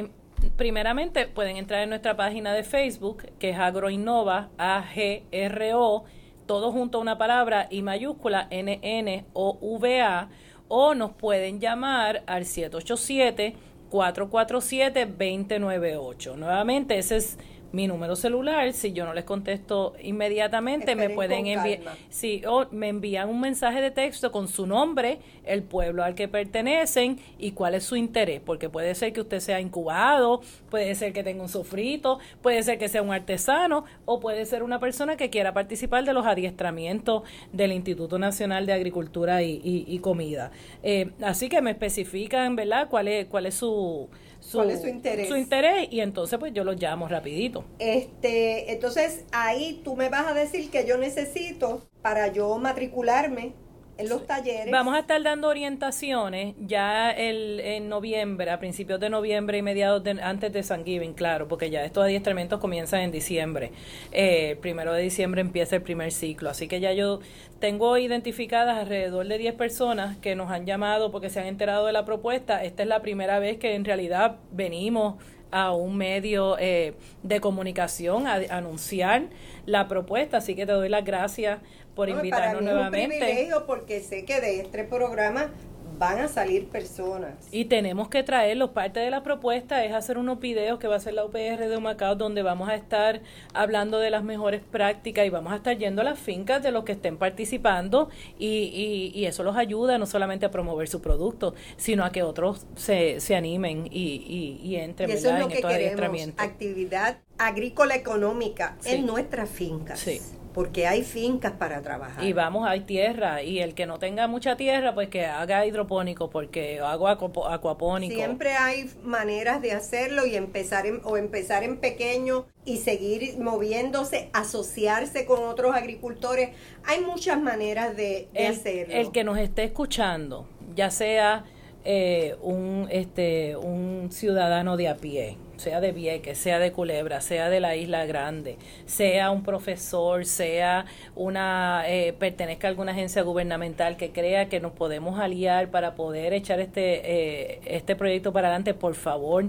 primeramente 0.57 1.27
pueden 1.27 1.57
entrar 1.57 1.83
en 1.83 1.89
nuestra 1.89 2.17
página 2.17 2.53
de 2.53 2.63
Facebook, 2.63 3.25
que 3.39 3.51
es 3.51 3.59
Agroinnova, 3.59 4.51
A-G-R-O, 4.59 6.05
todo 6.47 6.73
junto 6.73 6.99
a 6.99 7.01
una 7.01 7.19
palabra 7.19 7.67
y 7.71 7.83
mayúscula 7.83 8.47
N-N-O-V-A, 8.51 10.29
o 10.69 10.95
nos 10.95 11.13
pueden 11.13 11.61
llamar 11.61 12.23
al 12.27 12.45
787 12.45 13.57
447-2098. 13.91 16.37
Nuevamente, 16.37 16.99
ese 16.99 17.17
es 17.17 17.39
mi 17.73 17.87
número 17.87 18.17
celular, 18.17 18.73
si 18.73 18.93
yo 18.93 19.05
no 19.05 19.13
les 19.13 19.25
contesto 19.25 19.95
inmediatamente, 20.03 20.97
me 20.97 21.11
pueden 21.11 21.47
enviar, 21.47 21.81
si 22.09 22.43
me 22.71 22.89
envían 22.89 23.29
un 23.29 23.41
mensaje 23.41 23.81
de 23.81 23.91
texto 23.91 24.33
con 24.33 24.49
su 24.49 24.67
nombre, 24.67 25.19
el 25.45 25.63
pueblo 25.63 26.03
al 26.03 26.15
que 26.15 26.29
pertenecen 26.29 27.19
y 27.39 27.53
cuál 27.53 27.75
es 27.75 27.85
su 27.85 27.97
interés, 27.97 28.41
porque 28.41 28.71
puede 28.71 28.95
ser 28.95 29.13
que 29.13 29.21
usted 29.21 29.41
sea 29.41 29.61
incubado, 29.61 30.41
puede 30.71 30.95
ser 30.95 31.13
que 31.13 31.23
tenga 31.23 31.43
un 31.43 31.49
sofrito, 31.49 32.19
puede 32.43 32.63
ser 32.63 32.79
que 32.79 32.89
sea 32.89 33.03
un 33.03 33.13
artesano 33.13 33.85
o 34.07 34.21
puede 34.21 34.47
ser 34.47 34.63
una 34.63 34.81
persona 34.81 35.17
que 35.17 35.29
quiera 35.29 35.53
participar 35.53 36.05
de 36.05 36.13
los 36.13 36.27
adiestramientos 36.27 37.23
del 37.53 37.73
Instituto 37.73 38.19
Nacional 38.19 38.67
de 38.67 38.73
Agricultura 38.73 39.43
y, 39.43 39.99
Comida. 39.99 40.53
Eh, 40.83 41.11
así 41.23 41.49
que 41.49 41.61
me 41.61 41.73
especifican, 41.73 42.57
¿verdad?, 42.57 42.89
cuál 42.89 43.09
es, 43.09 43.27
cuál 43.27 43.47
es 43.47 43.55
su 43.55 44.09
su, 44.41 44.59
¿Cuál 44.59 44.71
es 44.71 44.81
su 44.81 44.89
interés? 44.89 45.29
Su 45.29 45.37
interés 45.37 45.89
y 45.91 46.01
entonces 46.01 46.39
pues 46.39 46.53
yo 46.53 46.65
lo 46.65 46.73
llamo 46.73 47.09
rapidito. 47.09 47.58
Este, 47.79 48.73
entonces 48.73 49.25
ahí 49.33 49.81
tú 49.85 49.97
me 49.97 50.09
vas 50.09 50.27
a 50.27 50.35
decir 50.35 50.71
que 50.71 50.87
yo 50.87 50.99
necesito 50.99 51.83
para 52.03 52.29
yo 52.29 52.57
matricularme 52.59 53.55
en 53.99 54.09
los 54.09 54.27
talleres. 54.27 54.71
Vamos 54.71 54.95
a 54.95 55.01
estar 55.01 55.21
dando 55.23 55.49
orientaciones 55.49 56.55
ya 56.61 57.11
el, 57.11 57.59
en 57.61 57.89
noviembre, 57.89 58.51
a 58.51 58.61
principios 58.61 59.01
de 59.01 59.11
noviembre 59.11 59.59
y 59.59 59.63
mediados 59.63 60.05
de, 60.05 60.13
antes 60.23 60.53
de 60.53 60.63
San 60.63 60.85
Giving, 60.85 61.15
claro, 61.15 61.49
porque 61.49 61.69
ya 61.69 61.85
estos 61.85 62.05
adiestramientos 62.05 62.61
comienzan 62.61 63.01
en 63.01 63.11
diciembre. 63.11 63.73
Eh, 64.13 64.57
primero 64.63 64.93
de 64.93 65.03
diciembre 65.03 65.41
empieza 65.41 65.77
el 65.77 65.83
primer 65.83 66.13
ciclo, 66.13 66.49
así 66.49 66.69
que 66.69 66.79
ya 66.79 66.93
yo 66.93 67.19
tengo 67.59 67.99
identificadas 67.99 68.79
alrededor 68.79 69.27
de 69.27 69.37
10 69.37 69.55
personas 69.55 70.17
que 70.19 70.37
nos 70.37 70.51
han 70.53 70.65
llamado 70.65 71.11
porque 71.11 71.29
se 71.29 71.41
han 71.41 71.47
enterado 71.47 71.85
de 71.87 71.93
la 71.93 72.05
propuesta. 72.05 72.63
Esta 72.63 72.85
es 72.85 72.89
la 72.89 73.03
primera 73.03 73.41
vez 73.41 73.59
que 73.59 73.75
en 73.75 73.85
realidad 73.85 74.37
venimos 74.53 75.17
a 75.51 75.73
un 75.73 75.97
medio 75.97 76.57
eh, 76.59 76.95
de 77.23 77.41
comunicación 77.41 78.27
a, 78.27 78.35
anunciar 78.51 79.29
la 79.67 79.89
propuesta, 79.89 80.39
así 80.39 80.55
que 80.55 80.67
te 80.67 80.73
doy 80.73 80.89
las 80.89 81.05
gracias 81.05 81.61
por 81.95 82.09
invitarnos 82.09 82.63
nuevamente. 82.63 83.17
Es 83.17 83.21
un 83.21 83.27
privilegio 83.27 83.67
porque 83.67 84.01
sé 84.01 84.25
que 84.25 84.41
de 84.41 84.61
este 84.61 84.85
programa 84.85 85.51
van 85.99 86.19
a 86.21 86.29
salir 86.29 86.69
personas. 86.69 87.35
Y 87.51 87.67
tenemos 87.67 88.09
que 88.09 88.23
traerlos. 88.23 88.71
Parte 88.71 89.01
de 89.01 89.11
la 89.11 89.23
propuesta 89.23 89.85
es 89.85 89.93
hacer 89.93 90.19
unos 90.19 90.41
videos 90.41 90.79
que 90.79 90.87
va 90.87 90.97
a 90.97 91.01
ser 91.01 91.15
la 91.15 91.25
UPR 91.25 91.69
de 91.69 91.77
Humacao, 91.77 92.15
donde 92.15 92.43
vamos 92.43 92.69
a 92.69 92.75
estar 92.75 93.21
hablando 93.55 93.99
de 93.99 94.11
las 94.11 94.23
mejores 94.23 94.63
prácticas 94.63 95.27
y 95.27 95.31
vamos 95.31 95.53
a 95.53 95.57
estar 95.57 95.77
yendo 95.77 96.03
a 96.03 96.05
las 96.05 96.19
fincas 96.19 96.63
de 96.63 96.71
los 96.71 96.85
que 96.85 96.93
estén 96.93 97.17
participando 97.17 98.09
y, 98.39 99.13
y, 99.15 99.27
eso 99.27 99.43
los 99.43 99.57
ayuda 99.57 99.99
no 99.99 100.07
solamente 100.07 100.47
a 100.47 100.51
promover 100.51 100.89
su 100.89 101.03
producto, 101.03 101.55
sino 101.77 102.05
a 102.05 102.13
que 102.13 102.23
otros 102.23 102.67
se, 102.77 103.21
se 103.21 103.37
animen 103.37 103.89
y, 103.91 104.59
y, 104.63 104.77
entren 104.77 105.11
y 105.11 105.13
eso 105.13 105.31
es 105.31 105.39
lo 105.39 105.49
que 105.49 105.61
queremos, 105.61 106.29
actividad 106.37 107.19
agrícola 107.39 107.95
económica 107.95 108.77
en 108.85 109.07
nuestras 109.07 109.49
fincas. 109.49 110.01
Sí 110.01 110.21
porque 110.59 110.89
hay 110.89 111.05
fincas 111.05 111.53
para 111.53 111.83
trabajar. 111.83 112.25
Y 112.25 112.33
vamos, 112.33 112.67
hay 112.67 112.81
tierra, 112.81 113.45
y 113.45 113.61
el 113.61 113.75
que 113.75 113.87
no 113.87 114.01
tenga 114.01 114.27
mucha 114.27 114.57
tierra, 114.57 114.93
pues 114.93 115.09
que 115.09 115.25
haga 115.25 115.65
hidropónico, 115.65 116.31
porque 116.31 116.81
hago 116.81 117.07
acuapónico. 117.07 118.17
Siempre 118.17 118.55
hay 118.55 118.91
maneras 119.05 119.63
de 119.63 119.71
hacerlo 119.71 120.27
y 120.27 120.35
empezar 120.35 120.85
o 121.05 121.17
empezar 121.17 121.63
en 121.63 121.77
pequeño 121.77 122.47
y 122.65 122.79
seguir 122.79 123.39
moviéndose, 123.39 124.31
asociarse 124.33 125.27
con 125.27 125.45
otros 125.45 125.77
agricultores. 125.77 126.51
Hay 126.85 127.03
muchas 127.03 127.41
maneras 127.41 127.97
de, 127.97 128.29
hacerlo. 128.35 128.95
El 128.95 129.13
que 129.13 129.23
nos 129.23 129.39
esté 129.39 129.63
escuchando, 129.63 130.49
ya 130.75 130.91
sea 130.91 131.45
eh, 131.85 132.35
un, 132.43 132.89
este, 132.91 133.57
un 133.57 134.09
ciudadano 134.11 134.77
de 134.77 134.89
a 134.89 134.97
pie, 134.97 135.39
sea 135.59 135.81
de 135.81 135.93
Vieques, 135.93 136.39
sea 136.39 136.59
de 136.59 136.73
Culebra, 136.73 137.21
sea 137.21 137.51
de 137.51 137.61
la 137.61 137.77
Isla 137.77 138.07
Grande, 138.07 138.57
sea 138.87 139.31
un 139.31 139.43
profesor, 139.43 140.25
sea 140.25 140.87
una, 141.15 141.85
eh, 141.87 142.15
pertenezca 142.19 142.69
a 142.69 142.71
alguna 142.71 142.93
agencia 142.93 143.23
gubernamental 143.23 143.97
que 143.97 144.13
crea 144.13 144.49
que 144.49 144.61
nos 144.61 144.73
podemos 144.73 145.19
aliar 145.19 145.71
para 145.71 145.95
poder 145.95 146.33
echar 146.33 146.61
este, 146.61 147.03
eh, 147.05 147.61
este 147.67 147.97
proyecto 147.97 148.33
para 148.33 148.49
adelante, 148.49 148.75
por 148.75 148.95
favor, 148.95 149.47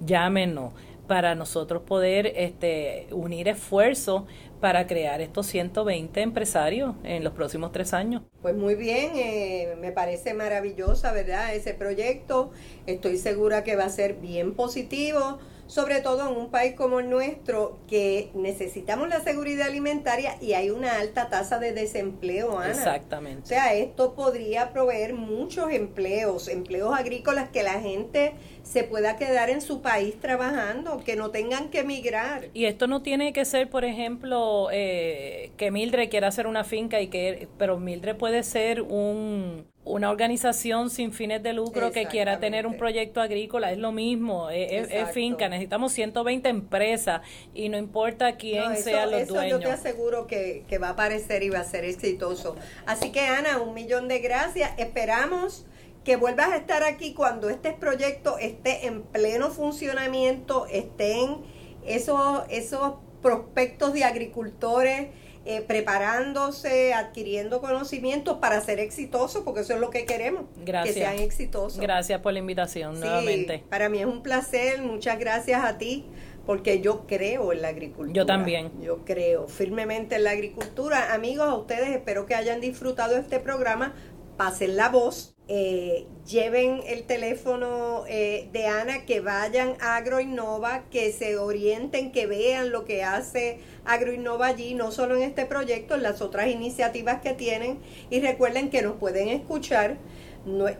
llámenos 0.00 0.72
para 1.06 1.34
nosotros 1.34 1.82
poder 1.82 2.32
este, 2.36 3.06
unir 3.10 3.48
esfuerzos 3.48 4.22
para 4.60 4.86
crear 4.86 5.20
estos 5.20 5.46
120 5.48 6.20
empresarios 6.20 6.94
en 7.02 7.24
los 7.24 7.32
próximos 7.32 7.72
tres 7.72 7.92
años. 7.92 8.22
Pues 8.40 8.54
muy 8.54 8.76
bien, 8.76 9.10
eh, 9.16 9.76
me 9.80 9.90
parece 9.90 10.34
maravillosa, 10.34 11.12
¿verdad? 11.12 11.54
Ese 11.54 11.74
proyecto, 11.74 12.52
estoy 12.86 13.18
segura 13.18 13.64
que 13.64 13.74
va 13.76 13.84
a 13.84 13.90
ser 13.90 14.14
bien 14.14 14.54
positivo 14.54 15.38
sobre 15.66 16.00
todo 16.00 16.30
en 16.30 16.36
un 16.36 16.50
país 16.50 16.74
como 16.74 17.00
el 17.00 17.08
nuestro, 17.08 17.78
que 17.88 18.30
necesitamos 18.34 19.08
la 19.08 19.20
seguridad 19.20 19.68
alimentaria 19.68 20.36
y 20.40 20.52
hay 20.52 20.70
una 20.70 20.98
alta 20.98 21.28
tasa 21.28 21.58
de 21.58 21.72
desempleo, 21.72 22.58
Ana. 22.58 22.70
Exactamente. 22.70 23.42
O 23.44 23.46
sea, 23.46 23.74
esto 23.74 24.14
podría 24.14 24.72
proveer 24.72 25.14
muchos 25.14 25.70
empleos, 25.72 26.48
empleos 26.48 26.94
agrícolas 26.94 27.48
que 27.48 27.62
la 27.62 27.80
gente 27.80 28.34
se 28.62 28.84
pueda 28.84 29.16
quedar 29.16 29.50
en 29.50 29.60
su 29.60 29.82
país 29.82 30.18
trabajando, 30.20 31.02
que 31.04 31.16
no 31.16 31.30
tengan 31.30 31.68
que 31.70 31.80
emigrar. 31.80 32.48
Y 32.54 32.66
esto 32.66 32.86
no 32.86 33.02
tiene 33.02 33.32
que 33.32 33.44
ser, 33.44 33.68
por 33.70 33.84
ejemplo, 33.84 34.68
eh, 34.72 35.52
que 35.56 35.70
Mildred 35.70 36.10
quiera 36.10 36.28
hacer 36.28 36.46
una 36.46 36.64
finca 36.64 37.00
y 37.00 37.08
que, 37.08 37.48
pero 37.58 37.78
Mildred 37.78 38.16
puede 38.16 38.42
ser 38.42 38.82
un 38.82 39.66
una 39.84 40.10
organización 40.10 40.90
sin 40.90 41.12
fines 41.12 41.42
de 41.42 41.52
lucro 41.52 41.90
que 41.90 42.06
quiera 42.06 42.38
tener 42.38 42.66
un 42.66 42.76
proyecto 42.76 43.20
agrícola, 43.20 43.72
es 43.72 43.78
lo 43.78 43.90
mismo, 43.90 44.48
es, 44.50 44.88
finca, 45.12 45.48
necesitamos 45.48 45.92
120 45.92 46.48
empresas 46.48 47.22
y 47.52 47.68
no 47.68 47.76
importa 47.76 48.36
quién 48.36 48.76
sea 48.76 49.06
los 49.06 49.22
eso 49.22 49.44
Yo 49.44 49.58
te 49.58 49.70
aseguro 49.70 50.26
que, 50.28 50.64
que 50.68 50.78
va 50.78 50.88
a 50.88 50.90
aparecer 50.90 51.42
y 51.42 51.50
va 51.50 51.60
a 51.60 51.64
ser 51.64 51.84
exitoso. 51.84 52.54
Así 52.86 53.10
que 53.10 53.20
Ana, 53.20 53.60
un 53.60 53.74
millón 53.74 54.06
de 54.06 54.20
gracias, 54.20 54.70
esperamos 54.78 55.66
que 56.04 56.16
vuelvas 56.16 56.50
a 56.50 56.56
estar 56.56 56.84
aquí 56.84 57.12
cuando 57.12 57.48
este 57.48 57.72
proyecto 57.72 58.38
esté 58.38 58.86
en 58.86 59.02
pleno 59.02 59.50
funcionamiento, 59.50 60.66
estén 60.66 61.38
esos, 61.84 62.42
esos 62.50 62.94
prospectos 63.20 63.92
de 63.94 64.04
agricultores 64.04 65.08
eh, 65.44 65.60
preparándose, 65.60 66.94
adquiriendo 66.94 67.60
conocimientos 67.60 68.38
para 68.38 68.60
ser 68.60 68.78
exitosos, 68.78 69.42
porque 69.42 69.62
eso 69.62 69.74
es 69.74 69.80
lo 69.80 69.90
que 69.90 70.04
queremos, 70.04 70.44
gracias. 70.64 70.94
que 70.94 71.00
sean 71.00 71.18
exitosos. 71.18 71.80
Gracias 71.80 72.20
por 72.20 72.32
la 72.32 72.38
invitación 72.38 73.00
nuevamente. 73.00 73.64
Para 73.68 73.88
mí 73.88 73.98
es 73.98 74.06
un 74.06 74.22
placer, 74.22 74.80
muchas 74.82 75.18
gracias 75.18 75.64
a 75.64 75.78
ti, 75.78 76.06
porque 76.46 76.80
yo 76.80 77.06
creo 77.06 77.52
en 77.52 77.62
la 77.62 77.68
agricultura. 77.68 78.12
Yo 78.12 78.26
también. 78.26 78.70
Yo 78.80 79.04
creo 79.04 79.48
firmemente 79.48 80.16
en 80.16 80.24
la 80.24 80.30
agricultura. 80.30 81.12
Amigos, 81.12 81.48
a 81.48 81.54
ustedes 81.54 81.88
espero 81.88 82.26
que 82.26 82.34
hayan 82.34 82.60
disfrutado 82.60 83.16
este 83.16 83.40
programa, 83.40 83.94
pasen 84.36 84.76
la 84.76 84.88
voz 84.88 85.32
eh, 85.48 86.06
lleven 86.26 86.82
el 86.86 87.02
teléfono 87.02 88.04
eh, 88.08 88.48
de 88.52 88.68
Ana, 88.68 89.04
que 89.04 89.20
vayan 89.20 89.74
a 89.80 89.96
Agroinnova, 89.96 90.84
que 90.88 91.10
se 91.12 91.36
orienten, 91.36 92.12
que 92.12 92.26
vean 92.26 92.70
lo 92.70 92.84
que 92.84 93.02
hace 93.02 93.58
Agroinnova 93.84 94.46
allí, 94.46 94.74
no 94.74 94.92
solo 94.92 95.16
en 95.16 95.22
este 95.22 95.44
proyecto, 95.44 95.96
en 95.96 96.04
las 96.04 96.22
otras 96.22 96.46
iniciativas 96.48 97.20
que 97.20 97.34
tienen. 97.34 97.80
Y 98.08 98.20
recuerden 98.20 98.70
que 98.70 98.82
nos 98.82 98.94
pueden 98.94 99.26
escuchar 99.28 99.98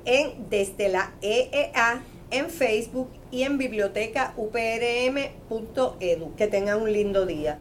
en, 0.05 0.49
desde 0.49 0.89
la 0.89 1.13
EEA 1.21 2.05
en 2.31 2.49
Facebook 2.49 3.11
y 3.31 3.43
en 3.43 3.59
bibliotecauprm.edu. 3.59 6.35
Que 6.37 6.47
tengan 6.47 6.81
un 6.81 6.93
lindo 6.93 7.27
día. 7.27 7.61